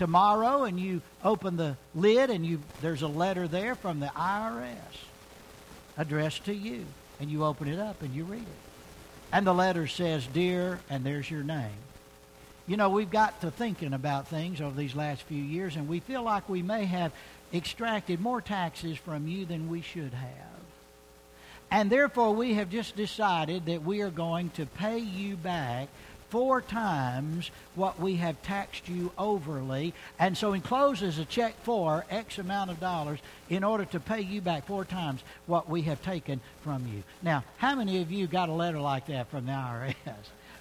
tomorrow 0.00 0.64
and 0.64 0.80
you 0.80 1.02
open 1.22 1.58
the 1.58 1.76
lid 1.94 2.30
and 2.30 2.46
you 2.46 2.58
there's 2.80 3.02
a 3.02 3.06
letter 3.06 3.46
there 3.46 3.74
from 3.74 4.00
the 4.00 4.06
IRS 4.06 4.96
addressed 5.98 6.46
to 6.46 6.54
you 6.54 6.86
and 7.20 7.30
you 7.30 7.44
open 7.44 7.68
it 7.68 7.78
up 7.78 8.00
and 8.00 8.14
you 8.14 8.24
read 8.24 8.40
it. 8.40 9.28
And 9.30 9.46
the 9.46 9.52
letter 9.52 9.86
says, 9.86 10.26
Dear, 10.26 10.80
and 10.88 11.04
there's 11.04 11.30
your 11.30 11.42
name. 11.42 11.76
You 12.66 12.78
know, 12.78 12.88
we've 12.88 13.10
got 13.10 13.42
to 13.42 13.50
thinking 13.50 13.92
about 13.92 14.26
things 14.26 14.62
over 14.62 14.74
these 14.74 14.94
last 14.94 15.20
few 15.24 15.42
years, 15.42 15.76
and 15.76 15.86
we 15.86 16.00
feel 16.00 16.22
like 16.22 16.48
we 16.48 16.62
may 16.62 16.86
have 16.86 17.12
extracted 17.52 18.22
more 18.22 18.40
taxes 18.40 18.96
from 18.96 19.28
you 19.28 19.44
than 19.44 19.68
we 19.68 19.82
should 19.82 20.14
have. 20.14 20.60
And 21.70 21.90
therefore, 21.90 22.32
we 22.34 22.54
have 22.54 22.70
just 22.70 22.96
decided 22.96 23.66
that 23.66 23.84
we 23.84 24.00
are 24.00 24.10
going 24.10 24.48
to 24.50 24.64
pay 24.64 24.98
you 24.98 25.36
back 25.36 25.88
four 26.30 26.62
times 26.62 27.50
what 27.74 28.00
we 28.00 28.16
have 28.16 28.40
taxed 28.42 28.88
you 28.88 29.12
overly. 29.18 29.92
And 30.18 30.36
so 30.36 30.52
encloses 30.52 31.18
a 31.18 31.24
check 31.24 31.54
for 31.62 32.06
X 32.10 32.38
amount 32.38 32.70
of 32.70 32.80
dollars 32.80 33.18
in 33.48 33.64
order 33.64 33.84
to 33.86 34.00
pay 34.00 34.20
you 34.20 34.40
back 34.40 34.66
four 34.66 34.84
times 34.84 35.22
what 35.46 35.68
we 35.68 35.82
have 35.82 36.02
taken 36.02 36.40
from 36.62 36.86
you. 36.86 37.02
Now, 37.22 37.44
how 37.58 37.74
many 37.74 38.00
of 38.00 38.10
you 38.10 38.26
got 38.26 38.48
a 38.48 38.52
letter 38.52 38.80
like 38.80 39.06
that 39.06 39.30
from 39.30 39.46
the 39.46 39.52
IRS? 39.52 39.94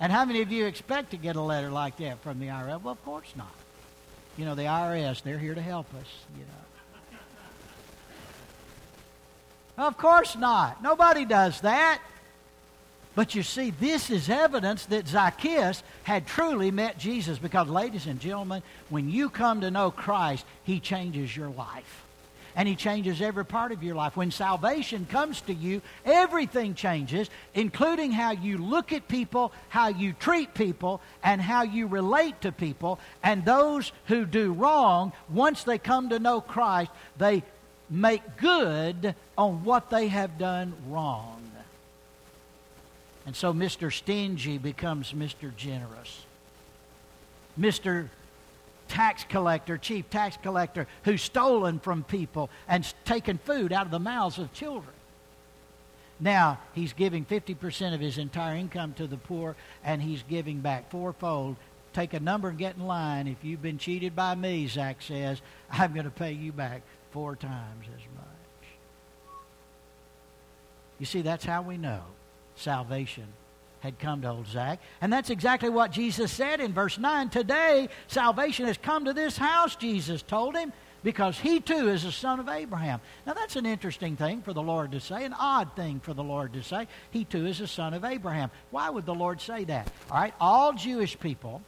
And 0.01 0.11
how 0.11 0.25
many 0.25 0.41
of 0.41 0.51
you 0.51 0.65
expect 0.65 1.11
to 1.11 1.17
get 1.17 1.35
a 1.35 1.41
letter 1.41 1.69
like 1.69 1.97
that 1.97 2.21
from 2.23 2.39
the 2.39 2.47
IRS? 2.47 2.81
Well, 2.81 2.93
of 2.93 3.03
course 3.03 3.33
not. 3.35 3.53
You 4.37 4.45
know, 4.45 4.55
the 4.55 4.63
IRS, 4.63 5.21
they're 5.23 5.37
here 5.37 5.55
to 5.55 5.61
help 5.61 5.93
us, 5.95 6.07
you 6.37 6.45
know. 6.45 6.53
Of 9.85 9.97
course 9.97 10.35
not. 10.35 10.83
Nobody 10.83 11.25
does 11.25 11.61
that. 11.61 12.01
But 13.15 13.35
you 13.35 13.43
see, 13.43 13.71
this 13.71 14.09
is 14.09 14.29
evidence 14.29 14.85
that 14.87 15.07
Zacchaeus 15.07 15.83
had 16.03 16.27
truly 16.27 16.71
met 16.71 16.97
Jesus 16.97 17.37
because, 17.39 17.67
ladies 17.67 18.05
and 18.05 18.19
gentlemen, 18.19 18.61
when 18.89 19.09
you 19.09 19.29
come 19.29 19.61
to 19.61 19.71
know 19.71 19.91
Christ, 19.91 20.45
he 20.63 20.79
changes 20.79 21.35
your 21.35 21.49
life. 21.49 22.05
And 22.55 22.67
he 22.67 22.75
changes 22.75 23.21
every 23.21 23.45
part 23.45 23.71
of 23.71 23.83
your 23.83 23.95
life. 23.95 24.17
When 24.17 24.31
salvation 24.31 25.07
comes 25.09 25.41
to 25.41 25.53
you, 25.53 25.81
everything 26.03 26.73
changes, 26.73 27.29
including 27.53 28.11
how 28.11 28.31
you 28.31 28.57
look 28.57 28.91
at 28.91 29.07
people, 29.07 29.53
how 29.69 29.87
you 29.87 30.13
treat 30.13 30.53
people, 30.53 30.99
and 31.23 31.41
how 31.41 31.63
you 31.63 31.87
relate 31.87 32.41
to 32.41 32.51
people. 32.51 32.99
And 33.23 33.45
those 33.45 33.91
who 34.05 34.25
do 34.25 34.51
wrong, 34.51 35.13
once 35.29 35.63
they 35.63 35.77
come 35.77 36.09
to 36.09 36.19
know 36.19 36.41
Christ, 36.41 36.91
they 37.17 37.43
make 37.89 38.37
good 38.37 39.15
on 39.37 39.63
what 39.63 39.89
they 39.89 40.07
have 40.07 40.37
done 40.37 40.73
wrong. 40.87 41.38
And 43.29 43.35
so 43.35 43.53
Mr. 43.53 43.93
Stingy 43.93 44.57
becomes 44.57 45.13
Mr. 45.13 45.55
Generous. 45.55 46.25
Mr. 47.59 48.09
Tax 48.87 49.23
collector, 49.29 49.77
chief 49.77 50.09
tax 50.09 50.35
collector, 50.41 50.87
who's 51.03 51.21
stolen 51.21 51.77
from 51.77 52.03
people 52.03 52.49
and 52.67 52.91
taken 53.05 53.37
food 53.37 53.71
out 53.71 53.85
of 53.85 53.91
the 53.91 53.99
mouths 53.99 54.39
of 54.39 54.51
children. 54.51 54.95
Now, 56.19 56.57
he's 56.73 56.93
giving 56.93 57.23
50% 57.23 57.93
of 57.93 57.99
his 57.99 58.17
entire 58.17 58.55
income 58.55 58.93
to 58.93 59.05
the 59.05 59.17
poor, 59.17 59.55
and 59.83 60.01
he's 60.01 60.23
giving 60.27 60.61
back 60.61 60.89
fourfold. 60.89 61.55
Take 61.93 62.15
a 62.15 62.19
number 62.19 62.49
and 62.49 62.57
get 62.57 62.77
in 62.77 62.87
line. 62.87 63.27
If 63.27 63.43
you've 63.43 63.61
been 63.61 63.77
cheated 63.77 64.15
by 64.15 64.33
me, 64.33 64.65
Zach 64.65 65.03
says, 65.03 65.39
I'm 65.69 65.93
going 65.93 66.05
to 66.05 66.09
pay 66.09 66.31
you 66.31 66.51
back 66.51 66.81
four 67.11 67.35
times 67.35 67.85
as 67.95 68.01
much. 68.15 68.69
You 70.97 71.05
see, 71.05 71.21
that's 71.21 71.45
how 71.45 71.61
we 71.61 71.77
know 71.77 72.01
salvation 72.59 73.25
had 73.81 73.97
come 73.99 74.21
to 74.21 74.29
old 74.29 74.47
Zach. 74.47 74.79
And 75.01 75.11
that's 75.11 75.29
exactly 75.29 75.69
what 75.69 75.91
Jesus 75.91 76.31
said 76.31 76.59
in 76.59 76.73
verse 76.73 76.97
9. 76.97 77.29
Today, 77.29 77.89
salvation 78.07 78.65
has 78.65 78.77
come 78.77 79.05
to 79.05 79.13
this 79.13 79.37
house, 79.37 79.75
Jesus 79.75 80.21
told 80.21 80.55
him, 80.55 80.73
because 81.01 81.39
he 81.39 81.61
too 81.61 81.87
is 81.87 82.03
a 82.03 82.11
son 82.11 82.41
of 82.41 82.49
Abraham. 82.49 82.99
Now, 83.25 83.33
that's 83.33 83.55
an 83.55 83.65
interesting 83.65 84.17
thing 84.17 84.41
for 84.41 84.51
the 84.51 84.61
Lord 84.61 84.91
to 84.91 84.99
say, 84.99 85.23
an 85.23 85.33
odd 85.37 85.75
thing 85.75 86.01
for 86.01 86.13
the 86.13 86.23
Lord 86.23 86.53
to 86.53 86.63
say. 86.63 86.87
He 87.11 87.23
too 87.23 87.45
is 87.45 87.61
a 87.61 87.67
son 87.67 87.93
of 87.93 88.03
Abraham. 88.03 88.51
Why 88.71 88.89
would 88.89 89.05
the 89.05 89.15
Lord 89.15 89.39
say 89.39 89.63
that? 89.65 89.89
All 90.11 90.19
right, 90.19 90.33
all 90.41 90.73
Jewish 90.73 91.17
people 91.17 91.61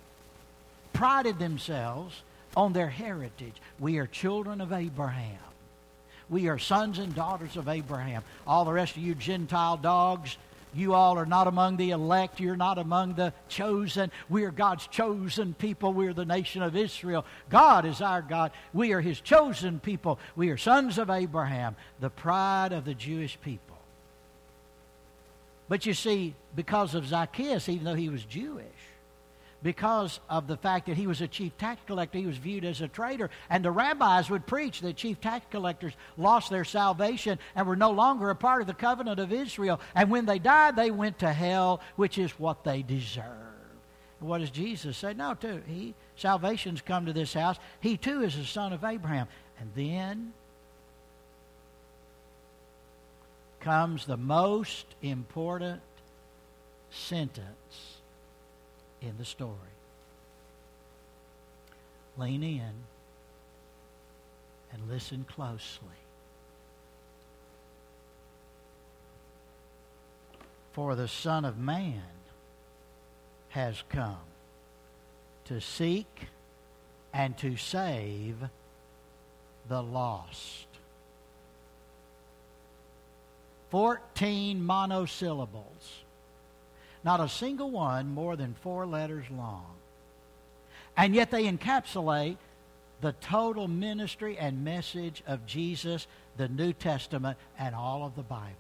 prided 0.92 1.40
themselves 1.40 2.22
on 2.58 2.74
their 2.74 2.90
heritage. 2.90 3.56
We 3.80 3.98
are 4.00 4.08
children 4.08 4.60
of 4.60 4.74
Abraham. 4.74 5.40
We 6.30 6.48
are 6.50 6.60
sons 6.60 7.00
and 7.00 7.16
daughters 7.16 7.56
of 7.58 7.68
Abraham. 7.68 8.24
All 8.46 8.66
the 8.66 8.74
rest 8.74 8.98
of 8.98 9.04
you 9.04 9.16
Gentile 9.16 9.78
dogs, 9.78 10.38
you 10.74 10.94
all 10.94 11.18
are 11.18 11.26
not 11.26 11.48
among 11.48 11.78
the 11.78 11.92
elect. 11.92 12.40
You're 12.40 12.56
not 12.56 12.78
among 12.78 13.16
the 13.16 13.34
chosen. 13.50 14.12
We 14.30 14.44
are 14.44 14.52
God's 14.52 14.88
chosen 14.88 15.54
people. 15.54 15.94
We 15.94 16.08
are 16.08 16.14
the 16.14 16.26
nation 16.26 16.62
of 16.62 16.76
Israel. 16.76 17.26
God 17.50 17.86
is 17.86 18.02
our 18.02 18.22
God. 18.22 18.52
We 18.74 18.94
are 18.94 19.02
His 19.02 19.20
chosen 19.20 19.80
people. 19.80 20.20
We 20.36 20.50
are 20.50 20.58
sons 20.58 20.98
of 20.98 21.10
Abraham, 21.10 21.76
the 22.00 22.10
pride 22.10 22.72
of 22.72 22.86
the 22.86 22.94
Jewish 22.94 23.40
people. 23.42 23.78
But 25.72 25.86
you 25.86 25.94
see, 25.94 26.36
because 26.54 26.96
of 26.96 27.08
Zacchaeus, 27.08 27.70
even 27.70 27.86
though 27.86 27.96
he 27.96 28.10
was 28.10 28.26
Jewish, 28.26 28.66
because 29.64 30.20
of 30.30 30.48
the 30.48 30.58
fact 30.58 30.88
that 30.88 30.98
he 30.98 31.08
was 31.08 31.22
a 31.22 31.28
chief 31.28 31.56
tax 31.58 31.82
collector, 31.86 32.18
he 32.18 32.26
was 32.26 32.38
viewed 32.38 32.66
as 32.66 32.82
a 32.82 32.88
traitor. 32.88 33.30
And 33.50 33.64
the 33.64 33.72
rabbis 33.72 34.30
would 34.30 34.48
preach 34.48 34.82
that 34.82 34.96
chief 34.96 35.22
tax 35.22 35.46
collectors 35.52 35.94
lost 36.18 36.50
their 36.50 36.66
salvation 36.66 37.38
and 37.56 37.68
were 37.68 37.76
no 37.76 37.92
longer 37.92 38.30
a 38.30 38.36
part 38.36 38.62
of 38.62 38.68
the 38.68 38.74
covenant 38.74 39.20
of 39.20 39.32
Israel. 39.32 39.80
And 39.94 40.10
when 40.10 40.26
they 40.26 40.40
died, 40.40 40.76
they 40.76 40.92
went 40.92 41.20
to 41.20 41.32
hell, 41.32 41.82
which 41.96 42.18
is 42.18 42.32
what 42.40 42.64
they 42.64 42.82
deserve. 42.82 43.26
What 44.20 44.40
does 44.40 44.52
Jesus 44.52 44.98
say? 44.98 45.14
No, 45.14 45.34
too. 45.34 45.62
He 45.68 45.96
salvation's 46.16 46.82
come 46.82 47.08
to 47.08 47.14
this 47.14 47.34
house. 47.34 47.58
He 47.80 47.98
too 47.98 48.22
is 48.22 48.36
a 48.38 48.46
son 48.46 48.74
of 48.74 48.84
Abraham. 48.84 49.28
And 49.60 49.72
then 49.76 50.34
comes 53.60 54.06
the 54.06 54.18
most 54.18 54.86
important 55.04 55.82
sentence 56.90 57.61
in 59.02 59.18
the 59.18 59.26
story. 59.26 59.56
Lean 62.18 62.44
in 62.44 62.74
and 64.72 64.90
listen 64.90 65.26
closely. 65.28 65.88
For 70.74 70.96
the 70.96 71.08
Son 71.08 71.44
of 71.46 71.58
Man 71.58 72.02
has 73.50 73.84
come 73.90 74.18
to 75.46 75.60
seek 75.60 76.28
and 77.14 77.38
to 77.40 77.58
save 77.58 78.38
the 79.68 79.82
lost. 79.82 80.68
Fourteen 83.70 84.64
monosyllables 84.64 86.04
not 87.04 87.20
a 87.20 87.30
single 87.30 87.72
one 87.72 88.14
more 88.14 88.36
than 88.36 88.56
four 88.62 88.86
letters 88.86 89.26
long. 89.32 89.66
And 90.98 91.16
yet 91.16 91.32
they 91.32 91.46
encapsulate 91.46 92.38
the 93.02 93.14
total 93.14 93.68
ministry 93.68 94.38
and 94.38 94.64
message 94.64 95.24
of 95.26 95.46
Jesus, 95.46 96.06
the 96.38 96.48
New 96.48 96.74
Testament, 96.74 97.38
and 97.58 97.74
all 97.74 98.06
of 98.06 98.16
the 98.16 98.22
Bible. 98.22 98.56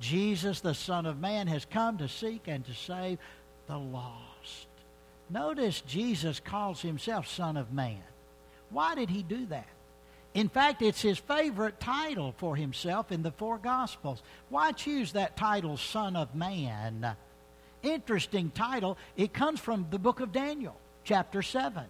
Jesus, 0.00 0.60
the 0.60 0.74
Son 0.74 1.06
of 1.06 1.20
Man, 1.20 1.46
has 1.46 1.64
come 1.64 1.98
to 1.98 2.08
seek 2.08 2.48
and 2.48 2.64
to 2.66 2.74
save 2.74 3.18
the 3.66 3.78
lost. 3.78 4.66
Notice 5.30 5.80
Jesus 5.82 6.40
calls 6.40 6.80
himself 6.82 7.26
Son 7.26 7.56
of 7.56 7.72
Man. 7.72 8.02
Why 8.70 8.94
did 8.94 9.10
he 9.10 9.22
do 9.22 9.46
that? 9.46 9.68
In 10.34 10.48
fact, 10.48 10.82
it's 10.82 11.00
his 11.00 11.18
favorite 11.18 11.80
title 11.80 12.34
for 12.36 12.56
himself 12.56 13.10
in 13.10 13.22
the 13.22 13.30
four 13.30 13.56
Gospels. 13.58 14.22
Why 14.50 14.72
choose 14.72 15.12
that 15.12 15.36
title, 15.36 15.76
Son 15.76 16.14
of 16.14 16.34
Man? 16.34 17.16
Interesting 17.86 18.50
title. 18.50 18.98
It 19.16 19.32
comes 19.32 19.60
from 19.60 19.86
the 19.90 19.98
book 19.98 20.18
of 20.18 20.32
Daniel, 20.32 20.76
chapter 21.04 21.40
7, 21.40 21.84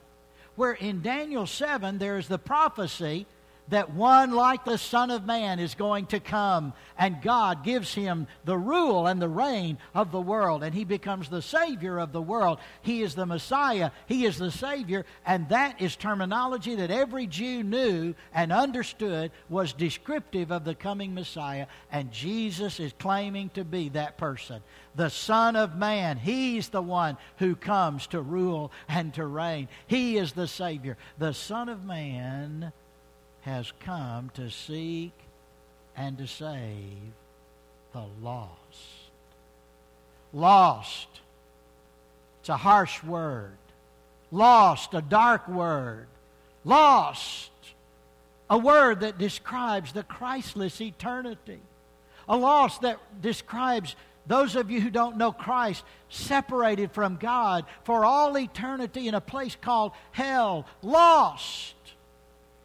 where 0.54 0.74
in 0.74 1.00
Daniel 1.00 1.46
7 1.46 1.96
there 1.96 2.18
is 2.18 2.28
the 2.28 2.38
prophecy 2.38 3.26
that 3.68 3.92
one 3.92 4.32
like 4.32 4.64
the 4.64 4.78
Son 4.78 5.10
of 5.10 5.24
Man 5.24 5.58
is 5.58 5.74
going 5.74 6.06
to 6.06 6.20
come, 6.20 6.72
and 6.98 7.20
God 7.22 7.64
gives 7.64 7.92
him 7.94 8.26
the 8.44 8.56
rule 8.56 9.06
and 9.06 9.20
the 9.20 9.28
reign 9.28 9.78
of 9.94 10.12
the 10.12 10.20
world, 10.20 10.62
and 10.62 10.74
he 10.74 10.84
becomes 10.84 11.28
the 11.28 11.42
Savior 11.42 11.98
of 11.98 12.12
the 12.12 12.22
world. 12.22 12.58
He 12.82 13.02
is 13.02 13.14
the 13.14 13.26
Messiah, 13.26 13.90
he 14.06 14.24
is 14.24 14.38
the 14.38 14.50
Savior, 14.50 15.04
and 15.24 15.48
that 15.48 15.80
is 15.80 15.96
terminology 15.96 16.76
that 16.76 16.90
every 16.90 17.26
Jew 17.26 17.62
knew 17.62 18.14
and 18.32 18.52
understood 18.52 19.32
was 19.48 19.72
descriptive 19.72 20.52
of 20.52 20.64
the 20.64 20.74
coming 20.74 21.14
Messiah, 21.14 21.66
and 21.90 22.12
Jesus 22.12 22.78
is 22.80 22.92
claiming 22.98 23.50
to 23.50 23.64
be 23.64 23.88
that 23.90 24.16
person. 24.16 24.62
The 24.94 25.10
Son 25.10 25.56
of 25.56 25.76
Man, 25.76 26.16
He's 26.16 26.68
the 26.68 26.82
one 26.82 27.16
who 27.38 27.54
comes 27.54 28.06
to 28.08 28.20
rule 28.20 28.72
and 28.88 29.12
to 29.14 29.26
reign. 29.26 29.68
He 29.86 30.16
is 30.16 30.32
the 30.32 30.48
Savior. 30.48 30.96
The 31.18 31.34
Son 31.34 31.68
of 31.68 31.84
Man 31.84 32.72
has 33.46 33.72
come 33.78 34.28
to 34.34 34.50
seek 34.50 35.12
and 35.96 36.18
to 36.18 36.26
save 36.26 37.12
the 37.92 38.04
lost. 38.20 38.50
Lost. 40.32 41.08
It's 42.40 42.48
a 42.48 42.56
harsh 42.56 43.02
word. 43.04 43.56
Lost, 44.32 44.94
a 44.94 45.00
dark 45.00 45.46
word. 45.46 46.08
Lost, 46.64 47.52
a 48.50 48.58
word 48.58 49.00
that 49.00 49.16
describes 49.16 49.92
the 49.92 50.02
Christless 50.02 50.80
eternity. 50.80 51.60
A 52.28 52.36
loss 52.36 52.80
that 52.80 52.98
describes 53.22 53.94
those 54.26 54.56
of 54.56 54.72
you 54.72 54.80
who 54.80 54.90
don't 54.90 55.16
know 55.16 55.30
Christ 55.30 55.84
separated 56.08 56.90
from 56.90 57.14
God 57.14 57.64
for 57.84 58.04
all 58.04 58.36
eternity 58.36 59.06
in 59.06 59.14
a 59.14 59.20
place 59.20 59.56
called 59.60 59.92
hell. 60.10 60.66
Lost. 60.82 61.75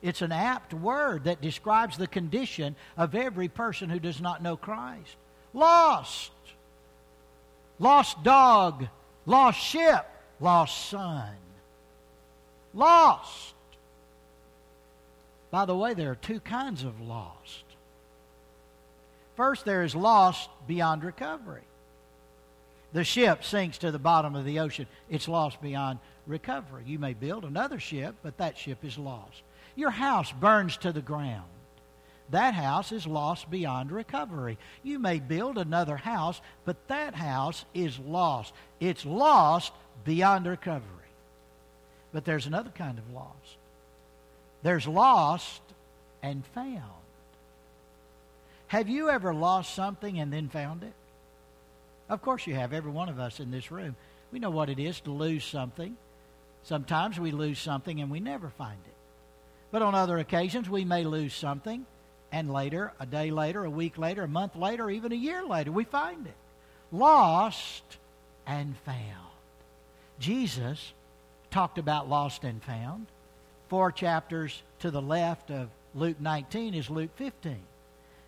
It's 0.02 0.22
an 0.22 0.32
apt 0.32 0.74
word 0.74 1.26
that 1.26 1.42
describes 1.42 1.98
the 1.98 2.08
condition 2.08 2.76
of 2.98 3.14
every 3.14 3.48
person 3.48 3.90
who 3.90 4.00
does 4.00 4.20
not 4.20 4.42
know 4.42 4.58
Christ. 4.58 5.16
Lost. 5.54 6.32
Lost 7.78 8.24
dog. 8.24 8.88
Lost 9.26 9.60
ship. 9.60 10.06
Lost 10.40 10.90
son. 10.90 11.36
Lost. 12.74 13.54
By 15.52 15.66
the 15.66 15.76
way, 15.76 15.94
there 15.94 16.12
are 16.12 16.16
two 16.16 16.40
kinds 16.40 16.84
of 16.84 17.00
lost. 17.02 17.64
First, 19.36 19.66
there 19.66 19.84
is 19.84 19.96
lost 19.96 20.50
beyond 20.68 21.04
recovery. 21.04 21.64
The 22.94 23.04
ship 23.04 23.44
sinks 23.44 23.78
to 23.80 23.92
the 23.92 24.00
bottom 24.00 24.36
of 24.36 24.46
the 24.46 24.60
ocean. 24.60 24.88
It's 25.10 25.28
lost 25.28 25.62
beyond 25.62 26.00
recovery. 26.28 26.84
You 26.86 27.00
may 27.00 27.14
build 27.14 27.46
another 27.46 27.80
ship, 27.80 28.16
but 28.24 28.38
that 28.38 28.58
ship 28.58 28.84
is 28.84 28.98
lost. 28.98 29.44
Your 29.76 29.90
house 29.90 30.32
burns 30.32 30.78
to 30.78 30.92
the 30.92 31.02
ground. 31.02 31.46
That 32.32 32.54
house 32.54 32.92
is 32.94 33.06
lost 33.06 33.52
beyond 33.52 33.92
recovery. 33.92 34.58
You 34.84 35.00
may 35.00 35.20
build 35.20 35.58
another 35.58 35.98
house, 35.98 36.40
but 36.64 36.88
that 36.88 37.14
house 37.14 37.66
is 37.74 38.00
lost. 38.00 38.54
It's 38.80 39.06
lost 39.06 39.74
beyond 40.06 40.46
recovery. 40.46 40.86
But 42.14 42.24
there's 42.24 42.48
another 42.48 42.72
kind 42.72 42.98
of 42.98 43.12
lost. 43.12 43.58
There's 44.64 44.88
lost 44.88 45.62
and 46.24 46.46
found. 46.48 46.84
Have 48.68 48.88
you 48.88 49.10
ever 49.10 49.34
lost 49.34 49.76
something 49.76 50.18
and 50.20 50.32
then 50.32 50.48
found 50.48 50.84
it? 50.84 50.94
Of 52.08 52.22
course 52.22 52.48
you 52.48 52.56
have, 52.56 52.72
every 52.72 52.92
one 52.92 53.10
of 53.10 53.20
us 53.20 53.42
in 53.42 53.52
this 53.52 53.72
room. 53.72 53.98
We 54.32 54.40
know 54.40 54.50
what 54.50 54.70
it 54.70 54.80
is 54.80 55.02
to 55.02 55.12
lose 55.12 55.44
something. 55.44 55.98
Sometimes 56.64 57.20
we 57.20 57.32
lose 57.32 57.60
something 57.60 58.00
and 58.00 58.10
we 58.10 58.22
never 58.22 58.50
find 58.50 58.80
it. 58.86 58.94
But 59.72 59.82
on 59.82 59.96
other 59.96 60.18
occasions, 60.18 60.70
we 60.70 60.86
may 60.86 61.04
lose 61.04 61.34
something, 61.34 61.86
and 62.32 62.52
later, 62.52 62.92
a 63.00 63.06
day 63.06 63.32
later, 63.32 63.64
a 63.64 63.70
week 63.70 63.98
later, 63.98 64.24
a 64.24 64.28
month 64.28 64.56
later, 64.56 64.90
even 64.90 65.12
a 65.12 65.16
year 65.16 65.46
later, 65.46 65.72
we 65.72 65.86
find 65.86 66.28
it. 66.28 66.36
Lost 66.92 67.98
and 68.46 68.76
found. 68.86 68.98
Jesus 70.20 70.94
talked 71.50 71.78
about 71.78 72.10
lost 72.10 72.44
and 72.44 72.62
found. 72.62 73.08
Four 73.70 73.92
chapters 73.92 74.62
to 74.80 74.92
the 74.92 75.02
left 75.02 75.50
of 75.50 75.70
Luke 75.96 76.20
19 76.20 76.74
is 76.74 76.90
Luke 76.90 77.12
15. 77.16 77.58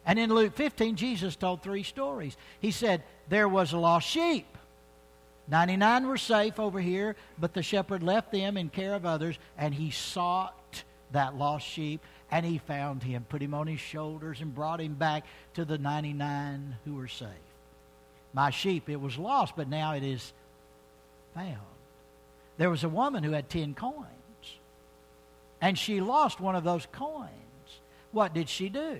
And 0.05 0.19
in 0.19 0.33
Luke 0.33 0.55
15, 0.55 0.95
Jesus 0.95 1.35
told 1.35 1.61
three 1.61 1.83
stories. 1.83 2.35
He 2.59 2.71
said, 2.71 3.03
There 3.29 3.47
was 3.47 3.73
a 3.73 3.77
lost 3.77 4.07
sheep. 4.07 4.45
99 5.49 6.07
were 6.07 6.17
safe 6.17 6.59
over 6.59 6.79
here, 6.79 7.15
but 7.37 7.53
the 7.53 7.63
shepherd 7.63 8.01
left 8.01 8.31
them 8.31 8.55
in 8.55 8.69
care 8.69 8.95
of 8.95 9.05
others, 9.05 9.37
and 9.57 9.73
he 9.73 9.91
sought 9.91 10.55
that 11.13 11.35
lost 11.35 11.65
sheep, 11.65 12.01
and 12.29 12.45
he 12.45 12.57
found 12.57 13.01
him, 13.01 13.25
put 13.27 13.41
him 13.41 13.53
on 13.53 13.67
his 13.67 13.79
shoulders, 13.79 14.41
and 14.41 14.53
brought 14.53 14.81
him 14.81 14.95
back 14.95 15.25
to 15.55 15.65
the 15.65 15.77
99 15.77 16.75
who 16.85 16.95
were 16.95 17.07
saved. 17.07 17.31
My 18.33 18.49
sheep, 18.49 18.89
it 18.89 18.99
was 18.99 19.17
lost, 19.17 19.55
but 19.55 19.69
now 19.69 19.93
it 19.93 20.03
is 20.03 20.33
found. 21.33 21.57
There 22.57 22.69
was 22.69 22.83
a 22.83 22.89
woman 22.89 23.23
who 23.23 23.31
had 23.31 23.49
10 23.49 23.73
coins, 23.73 24.05
and 25.61 25.77
she 25.77 26.01
lost 26.01 26.39
one 26.39 26.55
of 26.55 26.63
those 26.63 26.87
coins. 26.91 27.29
What 28.11 28.33
did 28.33 28.49
she 28.49 28.69
do? 28.69 28.99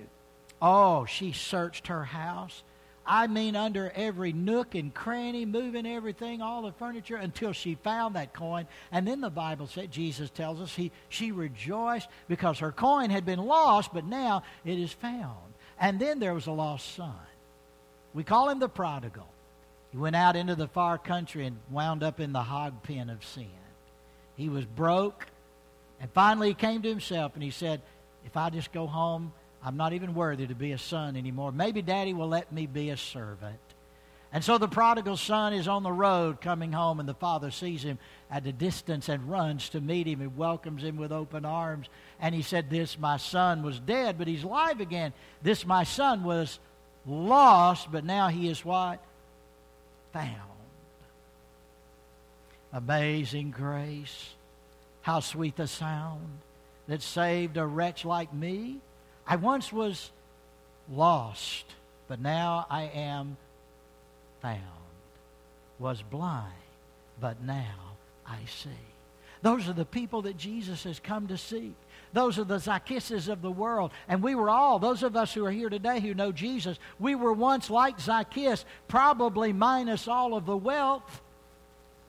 Oh, 0.62 1.04
she 1.04 1.32
searched 1.32 1.88
her 1.88 2.04
house 2.04 2.62
I 3.06 3.26
mean, 3.26 3.54
under 3.54 3.92
every 3.94 4.32
nook 4.32 4.74
and 4.74 4.92
cranny, 4.92 5.44
moving 5.44 5.86
everything, 5.86 6.40
all 6.40 6.62
the 6.62 6.72
furniture, 6.72 7.16
until 7.16 7.52
she 7.52 7.74
found 7.74 8.16
that 8.16 8.32
coin. 8.32 8.66
And 8.90 9.06
then 9.06 9.20
the 9.20 9.30
Bible 9.30 9.66
said, 9.66 9.92
Jesus 9.92 10.30
tells 10.30 10.60
us, 10.60 10.74
he, 10.74 10.90
she 11.08 11.30
rejoiced 11.30 12.08
because 12.28 12.60
her 12.60 12.72
coin 12.72 13.10
had 13.10 13.26
been 13.26 13.40
lost, 13.40 13.92
but 13.92 14.06
now 14.06 14.42
it 14.64 14.78
is 14.78 14.92
found. 14.92 15.36
And 15.78 16.00
then 16.00 16.18
there 16.18 16.34
was 16.34 16.46
a 16.46 16.52
lost 16.52 16.94
son. 16.94 17.14
We 18.14 18.24
call 18.24 18.48
him 18.48 18.58
the 18.58 18.68
prodigal. 18.68 19.28
He 19.90 19.98
went 19.98 20.16
out 20.16 20.34
into 20.34 20.54
the 20.54 20.68
far 20.68 20.96
country 20.96 21.46
and 21.46 21.58
wound 21.70 22.02
up 22.02 22.20
in 22.20 22.32
the 22.32 22.42
hog 22.42 22.82
pen 22.82 23.10
of 23.10 23.24
sin. 23.24 23.46
He 24.36 24.48
was 24.48 24.64
broke, 24.64 25.26
and 26.00 26.10
finally 26.12 26.48
he 26.48 26.54
came 26.54 26.82
to 26.82 26.88
himself 26.88 27.34
and 27.34 27.42
he 27.42 27.50
said, 27.50 27.82
If 28.24 28.36
I 28.36 28.50
just 28.50 28.72
go 28.72 28.86
home, 28.86 29.32
I'm 29.64 29.78
not 29.78 29.94
even 29.94 30.14
worthy 30.14 30.46
to 30.46 30.54
be 30.54 30.72
a 30.72 30.78
son 30.78 31.16
anymore. 31.16 31.50
Maybe 31.50 31.80
daddy 31.80 32.12
will 32.12 32.28
let 32.28 32.52
me 32.52 32.66
be 32.66 32.90
a 32.90 32.96
servant. 32.98 33.58
And 34.30 34.44
so 34.44 34.58
the 34.58 34.68
prodigal 34.68 35.16
son 35.16 35.54
is 35.54 35.68
on 35.68 35.84
the 35.84 35.92
road 35.92 36.40
coming 36.40 36.72
home, 36.72 36.98
and 36.98 37.08
the 37.08 37.14
father 37.14 37.52
sees 37.52 37.84
him 37.84 37.98
at 38.30 38.44
a 38.46 38.52
distance 38.52 39.08
and 39.08 39.30
runs 39.30 39.68
to 39.70 39.80
meet 39.80 40.08
him 40.08 40.20
and 40.20 40.36
welcomes 40.36 40.82
him 40.82 40.96
with 40.96 41.12
open 41.12 41.44
arms. 41.44 41.88
And 42.20 42.34
he 42.34 42.42
said, 42.42 42.68
This 42.68 42.98
my 42.98 43.16
son 43.16 43.62
was 43.62 43.78
dead, 43.78 44.18
but 44.18 44.26
he's 44.26 44.42
alive 44.42 44.80
again. 44.80 45.12
This 45.42 45.64
my 45.64 45.84
son 45.84 46.24
was 46.24 46.58
lost, 47.06 47.92
but 47.92 48.04
now 48.04 48.28
he 48.28 48.48
is 48.48 48.64
what? 48.64 49.00
Found. 50.12 50.34
Amazing 52.72 53.52
grace. 53.52 54.34
How 55.02 55.20
sweet 55.20 55.54
the 55.54 55.68
sound 55.68 56.26
that 56.88 57.02
saved 57.02 57.56
a 57.56 57.64
wretch 57.64 58.04
like 58.04 58.34
me. 58.34 58.80
I 59.26 59.36
once 59.36 59.72
was 59.72 60.10
lost, 60.90 61.64
but 62.08 62.20
now 62.20 62.66
I 62.70 62.84
am 62.84 63.36
found. 64.40 64.60
Was 65.78 66.02
blind, 66.02 66.52
but 67.20 67.42
now 67.42 67.96
I 68.26 68.38
see. 68.46 68.70
Those 69.42 69.68
are 69.68 69.74
the 69.74 69.84
people 69.84 70.22
that 70.22 70.36
Jesus 70.38 70.84
has 70.84 70.98
come 70.98 71.26
to 71.28 71.36
seek. 71.36 71.74
Those 72.14 72.38
are 72.38 72.44
the 72.44 72.58
Zacchaeuses 72.58 73.28
of 73.28 73.42
the 73.42 73.50
world. 73.50 73.90
And 74.08 74.22
we 74.22 74.34
were 74.34 74.48
all, 74.48 74.78
those 74.78 75.02
of 75.02 75.16
us 75.16 75.34
who 75.34 75.44
are 75.44 75.50
here 75.50 75.68
today 75.68 76.00
who 76.00 76.14
know 76.14 76.32
Jesus, 76.32 76.78
we 76.98 77.14
were 77.14 77.32
once 77.32 77.68
like 77.68 78.00
Zacchaeus, 78.00 78.64
probably 78.88 79.52
minus 79.52 80.06
all 80.06 80.34
of 80.34 80.46
the 80.46 80.56
wealth, 80.56 81.20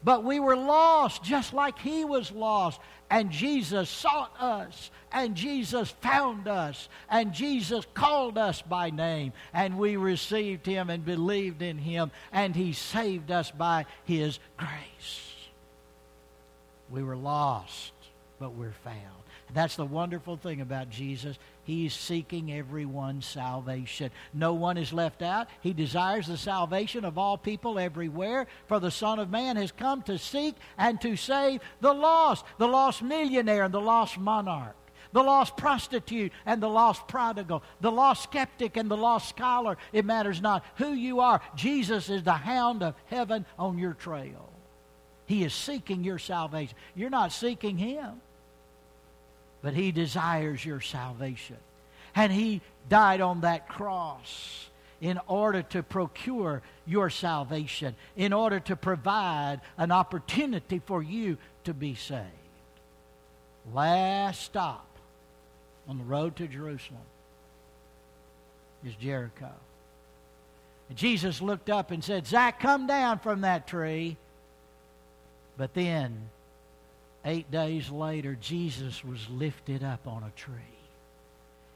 but 0.06 0.24
we 0.24 0.40
were 0.40 0.56
lost 0.56 1.24
just 1.24 1.52
like 1.52 1.80
he 1.80 2.06
was 2.06 2.32
lost. 2.32 2.80
And 3.10 3.32
Jesus 3.32 3.90
sought 3.90 4.32
us, 4.40 4.90
and 5.12 5.36
Jesus 5.36 5.90
found 6.02 6.48
us, 6.48 6.90
and 7.10 7.34
Jesus 7.34 7.86
called 7.94 8.38
us 8.38 8.62
by 8.62 8.90
name, 8.90 9.34
and 9.54 9.78
we 9.78 9.96
received 9.96 10.66
him 10.66 10.90
and 10.90 11.06
believed 11.06 11.62
in 11.62 11.78
him, 11.78 12.12
and 12.32 12.56
he 12.56 12.74
saved 12.74 13.30
us 13.30 13.52
by 13.52 13.86
his 14.06 14.40
grace. 14.58 15.34
We 16.90 17.04
were 17.04 17.18
lost, 17.18 17.94
but 18.40 18.54
we're 18.54 18.72
found. 18.84 19.25
That's 19.56 19.78
the 19.78 19.86
wonderful 19.86 20.36
thing 20.36 20.60
about 20.60 20.90
Jesus. 20.90 21.40
He's 21.64 21.94
seeking 21.94 22.52
everyone's 22.52 23.26
salvation. 23.26 24.12
No 24.34 24.54
one 24.54 24.76
is 24.78 24.92
left 24.92 25.22
out. 25.22 25.48
He 25.62 25.72
desires 25.72 26.28
the 26.28 26.38
salvation 26.38 27.06
of 27.06 27.18
all 27.18 27.38
people 27.38 27.80
everywhere. 27.80 28.48
For 28.68 28.82
the 28.82 28.92
Son 28.92 29.18
of 29.18 29.30
Man 29.30 29.56
has 29.56 29.72
come 29.72 30.02
to 30.04 30.18
seek 30.18 30.56
and 30.78 31.00
to 31.00 31.16
save 31.16 31.62
the 31.80 31.94
lost, 31.94 32.44
the 32.58 32.68
lost 32.68 33.02
millionaire 33.02 33.64
and 33.64 33.74
the 33.74 33.82
lost 33.82 34.20
monarch 34.20 34.76
the 35.14 35.24
lost 35.24 35.56
prostitute 35.56 36.34
and 36.46 36.62
the 36.62 36.68
lost 36.68 37.08
prodigal, 37.08 37.64
the 37.80 37.92
lost 37.92 38.24
skeptic 38.24 38.76
and 38.76 38.92
the 38.92 38.98
lost 38.98 39.30
scholar. 39.30 39.78
It 39.94 40.04
matters 40.04 40.42
not 40.42 40.66
who 40.76 40.92
you 40.92 41.22
are. 41.22 41.40
Jesus 41.56 42.10
is 42.10 42.24
the 42.24 42.34
hound 42.34 42.84
of 42.84 42.96
heaven 43.06 43.46
on 43.58 43.78
your 43.78 43.94
trail. 43.94 44.52
He 45.26 45.46
is 45.46 45.54
seeking 45.54 46.04
your 46.04 46.20
salvation. 46.20 46.76
You're 46.96 47.10
not 47.10 47.32
seeking 47.32 47.78
Him 47.78 48.20
but 49.66 49.74
He 49.74 49.92
desires 49.92 50.64
your 50.64 50.80
salvation. 50.80 51.58
And 52.14 52.32
He 52.32 52.62
died 52.88 53.20
on 53.20 53.42
that 53.42 53.68
cross 53.68 54.70
in 55.02 55.20
order 55.26 55.64
to 55.64 55.82
procure 55.82 56.62
your 56.86 57.10
salvation, 57.10 57.96
in 58.16 58.32
order 58.32 58.60
to 58.60 58.76
provide 58.76 59.62
an 59.80 59.92
opportunity 59.92 60.80
for 60.86 61.02
you 61.02 61.40
to 61.64 61.74
be 61.74 61.96
saved. 61.96 62.30
Last 63.74 64.44
stop 64.44 64.86
on 65.90 65.98
the 65.98 66.04
road 66.04 66.36
to 66.36 66.48
Jerusalem 66.48 67.02
is 68.86 68.94
Jericho. 68.94 69.50
And 70.90 70.98
Jesus 70.98 71.42
looked 71.42 71.72
up 71.72 71.90
and 71.90 72.04
said, 72.04 72.28
Zach, 72.28 72.60
come 72.60 72.86
down 72.86 73.18
from 73.18 73.42
that 73.42 73.66
tree. 73.66 74.18
But 75.58 75.74
then 75.74 76.30
Eight 77.26 77.50
days 77.50 77.90
later, 77.90 78.38
Jesus 78.40 79.04
was 79.04 79.28
lifted 79.30 79.84
up 79.84 80.08
on 80.08 80.24
a 80.24 80.32
tree. 80.36 80.54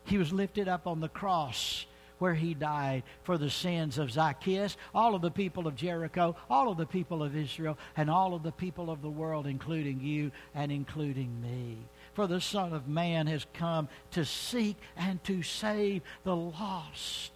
He 0.05 0.19
was 0.19 0.31
lifted 0.31 0.67
up 0.67 0.85
on 0.85 0.99
the 0.99 1.09
cross 1.09 1.85
where 2.19 2.35
he 2.35 2.53
died 2.53 3.03
for 3.23 3.37
the 3.37 3.49
sins 3.49 3.97
of 3.97 4.11
Zacchaeus, 4.11 4.77
all 4.93 5.15
of 5.15 5.21
the 5.21 5.31
people 5.31 5.67
of 5.67 5.75
Jericho, 5.75 6.35
all 6.49 6.69
of 6.69 6.77
the 6.77 6.85
people 6.85 7.23
of 7.23 7.35
Israel, 7.35 7.77
and 7.97 8.09
all 8.09 8.35
of 8.35 8.43
the 8.43 8.51
people 8.51 8.91
of 8.91 9.01
the 9.01 9.09
world, 9.09 9.47
including 9.47 10.01
you 10.01 10.31
and 10.53 10.71
including 10.71 11.41
me. 11.41 11.77
For 12.13 12.27
the 12.27 12.41
Son 12.41 12.73
of 12.73 12.87
Man 12.87 13.27
has 13.27 13.45
come 13.53 13.87
to 14.11 14.25
seek 14.25 14.75
and 14.97 15.23
to 15.23 15.41
save 15.41 16.01
the 16.23 16.35
lost. 16.35 17.31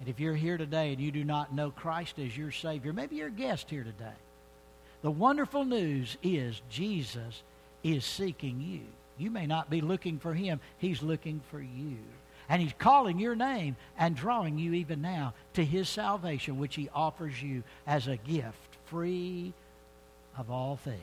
And 0.00 0.08
if 0.08 0.20
you're 0.20 0.34
here 0.34 0.58
today 0.58 0.92
and 0.92 1.00
you 1.00 1.10
do 1.10 1.24
not 1.24 1.54
know 1.54 1.70
Christ 1.70 2.18
as 2.18 2.36
your 2.36 2.52
Savior, 2.52 2.92
maybe 2.92 3.16
you're 3.16 3.28
a 3.28 3.32
guest 3.32 3.70
here 3.70 3.82
today. 3.82 4.12
The 5.02 5.10
wonderful 5.10 5.64
news 5.64 6.16
is 6.22 6.60
Jesus 6.68 7.42
is 7.82 8.04
seeking 8.04 8.60
you. 8.60 8.82
You 9.16 9.30
may 9.30 9.46
not 9.46 9.70
be 9.70 9.80
looking 9.80 10.18
for 10.18 10.34
him, 10.34 10.60
he's 10.78 11.02
looking 11.02 11.40
for 11.50 11.60
you. 11.60 11.98
And 12.48 12.62
he's 12.62 12.72
calling 12.78 13.18
your 13.18 13.36
name 13.36 13.76
and 13.98 14.16
drawing 14.16 14.58
you 14.58 14.72
even 14.72 15.02
now 15.02 15.34
to 15.54 15.64
his 15.64 15.88
salvation, 15.88 16.58
which 16.58 16.76
he 16.76 16.88
offers 16.94 17.42
you 17.42 17.62
as 17.86 18.08
a 18.08 18.16
gift, 18.16 18.76
free 18.86 19.52
of 20.36 20.50
all 20.50 20.76
things. 20.76 20.98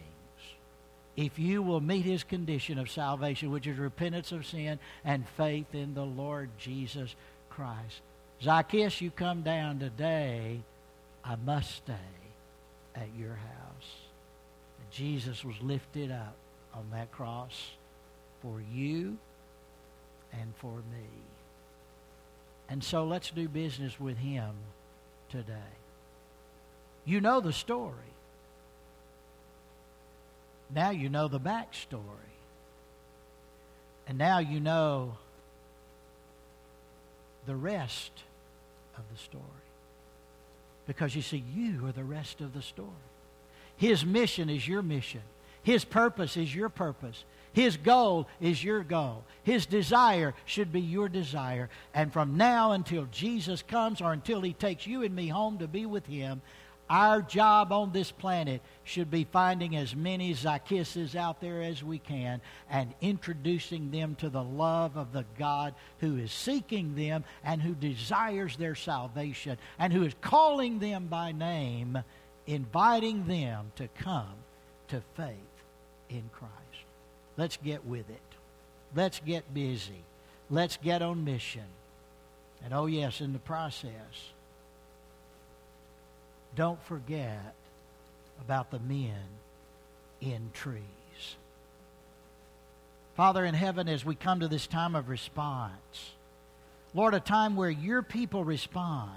If 1.16 1.38
you 1.38 1.62
will 1.62 1.82
meet 1.82 2.04
his 2.04 2.24
condition 2.24 2.80
of 2.80 2.90
salvation, 2.90 3.52
which 3.52 3.68
is 3.68 3.78
repentance 3.78 4.32
of 4.32 4.46
sin 4.46 4.80
and 5.04 5.28
faith 5.38 5.74
in 5.74 5.94
the 5.94 6.04
Lord 6.04 6.50
Jesus 6.58 7.16
Christ. 7.50 8.02
Zacchaeus, 8.42 9.00
you 9.00 9.12
come 9.12 9.42
down 9.42 9.80
today. 9.80 10.60
I 11.24 11.36
must 11.38 11.76
stay 11.76 11.94
at 12.96 13.08
your 13.18 13.36
house. 13.36 13.65
Jesus 14.92 15.44
was 15.44 15.56
lifted 15.62 16.12
up 16.12 16.36
on 16.74 16.86
that 16.92 17.12
cross 17.12 17.72
for 18.42 18.62
you 18.74 19.18
and 20.34 20.54
for 20.58 20.76
me. 20.76 21.08
And 22.70 22.84
so 22.84 23.06
let's 23.06 23.30
do 23.30 23.48
business 23.48 24.00
with 24.00 24.18
him 24.18 24.54
today. 25.30 25.54
You 27.06 27.22
know 27.22 27.40
the 27.40 27.54
story. 27.54 27.94
Now 30.74 30.90
you 30.90 31.10
know 31.10 31.28
the 31.28 31.40
backstory. 31.40 32.02
And 34.08 34.18
now 34.18 34.40
you 34.40 34.60
know 34.60 35.18
the 37.46 37.56
rest 37.56 38.12
of 38.98 39.04
the 39.12 39.18
story. 39.18 39.44
Because 40.88 41.16
you 41.16 41.22
see, 41.22 41.44
you 41.54 41.86
are 41.88 41.92
the 41.92 42.04
rest 42.04 42.42
of 42.42 42.54
the 42.54 42.62
story. 42.62 42.90
His 43.78 44.06
mission 44.06 44.50
is 44.50 44.68
your 44.68 44.82
mission. 44.82 45.22
His 45.64 45.84
purpose 45.84 46.38
is 46.38 46.54
your 46.54 46.70
purpose. 46.70 47.24
His 47.54 47.78
goal 47.78 48.28
is 48.42 48.64
your 48.64 48.84
goal. 48.84 49.24
His 49.44 49.66
desire 49.66 50.34
should 50.46 50.72
be 50.72 50.82
your 50.82 51.08
desire. 51.08 51.70
And 51.94 52.12
from 52.12 52.38
now 52.38 52.74
until 52.74 53.06
Jesus 53.06 53.62
comes 53.62 54.02
or 54.02 54.12
until 54.12 54.42
He 54.42 54.54
takes 54.54 54.86
you 54.86 55.04
and 55.04 55.16
me 55.16 55.30
home 55.30 55.58
to 55.60 55.68
be 55.68 55.86
with 55.86 56.06
Him, 56.06 56.42
our 56.90 57.22
job 57.22 57.72
on 57.72 57.92
this 57.92 58.12
planet 58.12 58.62
should 58.84 59.10
be 59.10 59.24
finding 59.24 59.76
as 59.76 59.96
many 59.96 60.34
Zacchaeuses 60.36 61.16
out 61.16 61.42
there 61.42 61.64
as 61.64 61.84
we 61.84 61.98
can 61.98 62.42
and 62.70 62.94
introducing 63.02 63.90
them 63.90 64.16
to 64.16 64.30
the 64.30 64.44
love 64.44 64.96
of 64.96 65.12
the 65.12 65.26
God 65.40 65.74
who 66.00 66.18
is 66.18 66.32
seeking 66.32 66.94
them 66.94 67.24
and 67.44 67.62
who 67.62 67.74
desires 67.74 68.56
their 68.58 68.76
salvation 68.76 69.58
and 69.80 69.92
who 69.92 70.04
is 70.04 70.14
calling 70.22 70.78
them 70.78 71.08
by 71.08 71.32
name 71.32 72.04
inviting 72.48 73.28
them 73.28 73.72
to 73.76 73.88
come 74.00 74.34
to 74.90 75.02
faith 75.16 75.36
in 76.10 76.24
Christ. 76.32 76.54
Let's 77.38 77.58
get 77.58 77.86
with 77.86 78.10
it. 78.10 78.22
Let's 78.96 79.20
get 79.20 79.54
busy. 79.54 80.04
Let's 80.50 80.78
get 80.78 81.02
on 81.02 81.26
mission. 81.26 81.66
And 82.64 82.74
oh, 82.74 82.86
yes, 82.86 83.22
in 83.22 83.34
the 83.34 83.40
process, 83.40 83.90
don't 86.56 86.82
forget 86.84 87.54
about 88.42 88.72
the 88.72 88.80
men 88.80 89.22
in 90.22 90.50
trees. 90.54 90.82
Father 93.16 93.46
in 93.46 93.54
heaven, 93.54 93.88
as 93.88 94.06
we 94.06 94.16
come 94.16 94.42
to 94.42 94.48
this 94.48 94.68
time 94.68 94.96
of 94.96 95.10
response, 95.10 96.12
Lord, 96.94 97.14
a 97.14 97.20
time 97.20 97.56
where 97.56 97.70
your 97.70 98.02
people 98.02 98.44
respond 98.44 99.12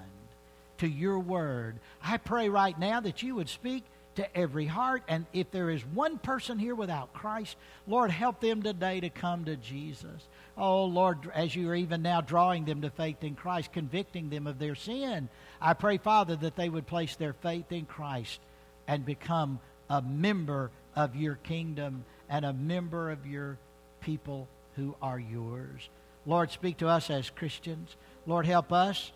to 0.78 0.88
your 0.88 1.18
word. 1.18 1.78
I 2.02 2.16
pray 2.16 2.48
right 2.48 2.78
now 2.78 3.00
that 3.00 3.22
you 3.22 3.34
would 3.36 3.48
speak 3.48 3.84
to 4.18 4.36
every 4.36 4.66
heart. 4.66 5.02
And 5.06 5.26
if 5.32 5.50
there 5.52 5.70
is 5.70 5.84
one 5.86 6.18
person 6.18 6.58
here 6.58 6.74
without 6.74 7.12
Christ, 7.12 7.56
Lord, 7.86 8.10
help 8.10 8.40
them 8.40 8.62
today 8.62 9.00
to 9.00 9.10
come 9.10 9.44
to 9.44 9.56
Jesus. 9.56 10.28
Oh, 10.56 10.86
Lord, 10.86 11.30
as 11.34 11.54
you 11.54 11.70
are 11.70 11.74
even 11.74 12.02
now 12.02 12.20
drawing 12.20 12.64
them 12.64 12.82
to 12.82 12.90
faith 12.90 13.22
in 13.22 13.36
Christ, 13.36 13.72
convicting 13.72 14.28
them 14.28 14.48
of 14.48 14.58
their 14.58 14.74
sin, 14.74 15.28
I 15.60 15.74
pray, 15.74 15.98
Father, 15.98 16.34
that 16.36 16.56
they 16.56 16.68
would 16.68 16.86
place 16.86 17.14
their 17.14 17.32
faith 17.32 17.70
in 17.70 17.86
Christ 17.86 18.40
and 18.88 19.04
become 19.04 19.60
a 19.88 20.02
member 20.02 20.72
of 20.96 21.14
your 21.14 21.36
kingdom 21.36 22.04
and 22.28 22.44
a 22.44 22.52
member 22.52 23.10
of 23.10 23.24
your 23.24 23.56
people 24.00 24.48
who 24.74 24.96
are 25.00 25.18
yours. 25.18 25.88
Lord, 26.26 26.50
speak 26.50 26.78
to 26.78 26.88
us 26.88 27.08
as 27.08 27.30
Christians. 27.30 27.96
Lord, 28.26 28.46
help 28.46 28.72
us 28.72 29.12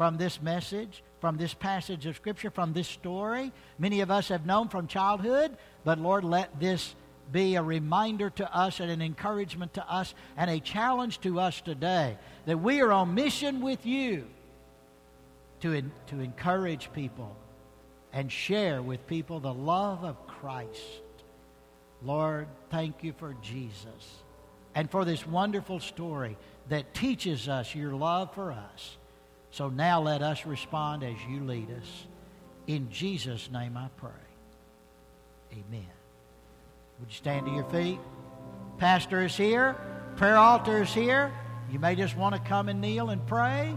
from 0.00 0.16
this 0.16 0.40
message, 0.40 1.02
from 1.20 1.36
this 1.36 1.52
passage 1.52 2.06
of 2.06 2.16
Scripture, 2.16 2.50
from 2.50 2.72
this 2.72 2.88
story. 2.88 3.52
Many 3.78 4.00
of 4.00 4.10
us 4.10 4.28
have 4.28 4.46
known 4.46 4.70
from 4.70 4.86
childhood, 4.86 5.54
but 5.84 5.98
Lord, 5.98 6.24
let 6.24 6.58
this 6.58 6.94
be 7.30 7.56
a 7.56 7.62
reminder 7.62 8.30
to 8.30 8.56
us 8.56 8.80
and 8.80 8.90
an 8.90 9.02
encouragement 9.02 9.74
to 9.74 9.86
us 9.86 10.14
and 10.38 10.50
a 10.50 10.58
challenge 10.58 11.20
to 11.20 11.38
us 11.38 11.60
today 11.60 12.16
that 12.46 12.56
we 12.56 12.80
are 12.80 12.90
on 12.92 13.14
mission 13.14 13.60
with 13.60 13.84
you 13.84 14.24
to, 15.60 15.82
to 16.06 16.20
encourage 16.20 16.90
people 16.94 17.36
and 18.10 18.32
share 18.32 18.80
with 18.80 19.06
people 19.06 19.38
the 19.38 19.52
love 19.52 20.02
of 20.02 20.26
Christ. 20.26 21.02
Lord, 22.02 22.48
thank 22.70 23.04
you 23.04 23.12
for 23.18 23.36
Jesus 23.42 24.22
and 24.74 24.90
for 24.90 25.04
this 25.04 25.26
wonderful 25.26 25.78
story 25.78 26.38
that 26.70 26.94
teaches 26.94 27.50
us 27.50 27.74
your 27.74 27.92
love 27.92 28.32
for 28.32 28.50
us. 28.50 28.96
So 29.50 29.68
now 29.68 30.00
let 30.00 30.22
us 30.22 30.46
respond 30.46 31.02
as 31.02 31.16
you 31.28 31.44
lead 31.44 31.70
us. 31.70 32.06
In 32.66 32.90
Jesus' 32.90 33.50
name 33.50 33.76
I 33.76 33.88
pray. 33.96 34.10
Amen. 35.52 35.86
Would 37.00 37.08
you 37.08 37.16
stand 37.16 37.46
to 37.46 37.52
your 37.52 37.64
feet? 37.64 37.98
Pastor 38.78 39.24
is 39.24 39.36
here. 39.36 39.76
Prayer 40.16 40.36
altar 40.36 40.82
is 40.82 40.92
here. 40.92 41.32
You 41.70 41.78
may 41.78 41.94
just 41.94 42.16
want 42.16 42.34
to 42.34 42.40
come 42.40 42.68
and 42.68 42.80
kneel 42.80 43.10
and 43.10 43.26
pray 43.26 43.76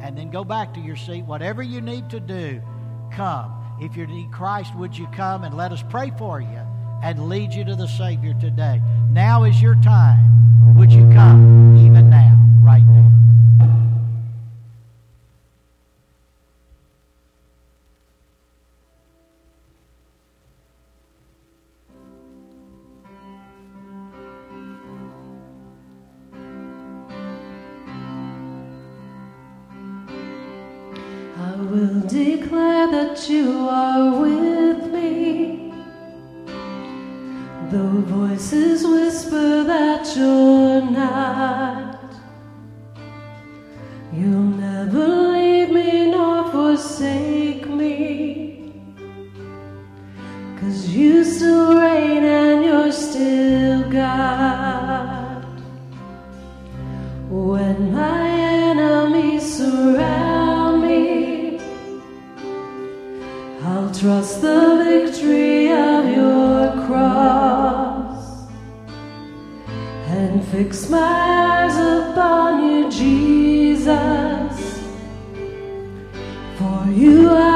and 0.00 0.18
then 0.18 0.30
go 0.30 0.44
back 0.44 0.74
to 0.74 0.80
your 0.80 0.96
seat. 0.96 1.24
Whatever 1.24 1.62
you 1.62 1.80
need 1.80 2.10
to 2.10 2.20
do, 2.20 2.60
come. 3.12 3.52
If 3.80 3.96
you 3.96 4.06
need 4.06 4.32
Christ, 4.32 4.74
would 4.76 4.96
you 4.96 5.06
come 5.08 5.44
and 5.44 5.56
let 5.56 5.72
us 5.72 5.82
pray 5.88 6.12
for 6.18 6.40
you 6.40 6.60
and 7.02 7.28
lead 7.28 7.52
you 7.52 7.64
to 7.64 7.74
the 7.74 7.88
Savior 7.88 8.34
today? 8.40 8.80
Now 9.10 9.44
is 9.44 9.60
your 9.60 9.74
time. 9.76 10.74
Would 10.76 10.92
you 10.92 11.08
come 11.12 11.76
even 11.78 12.10
now, 12.10 12.38
right 12.62 12.84
now? 12.84 12.91
and 70.12 70.44
fix 70.48 70.90
my 70.90 70.98
eyes 70.98 71.76
upon 71.76 72.68
you, 72.68 72.90
Jesus. 72.90 74.54
For 76.58 76.90
you 76.92 77.30
are. 77.30 77.51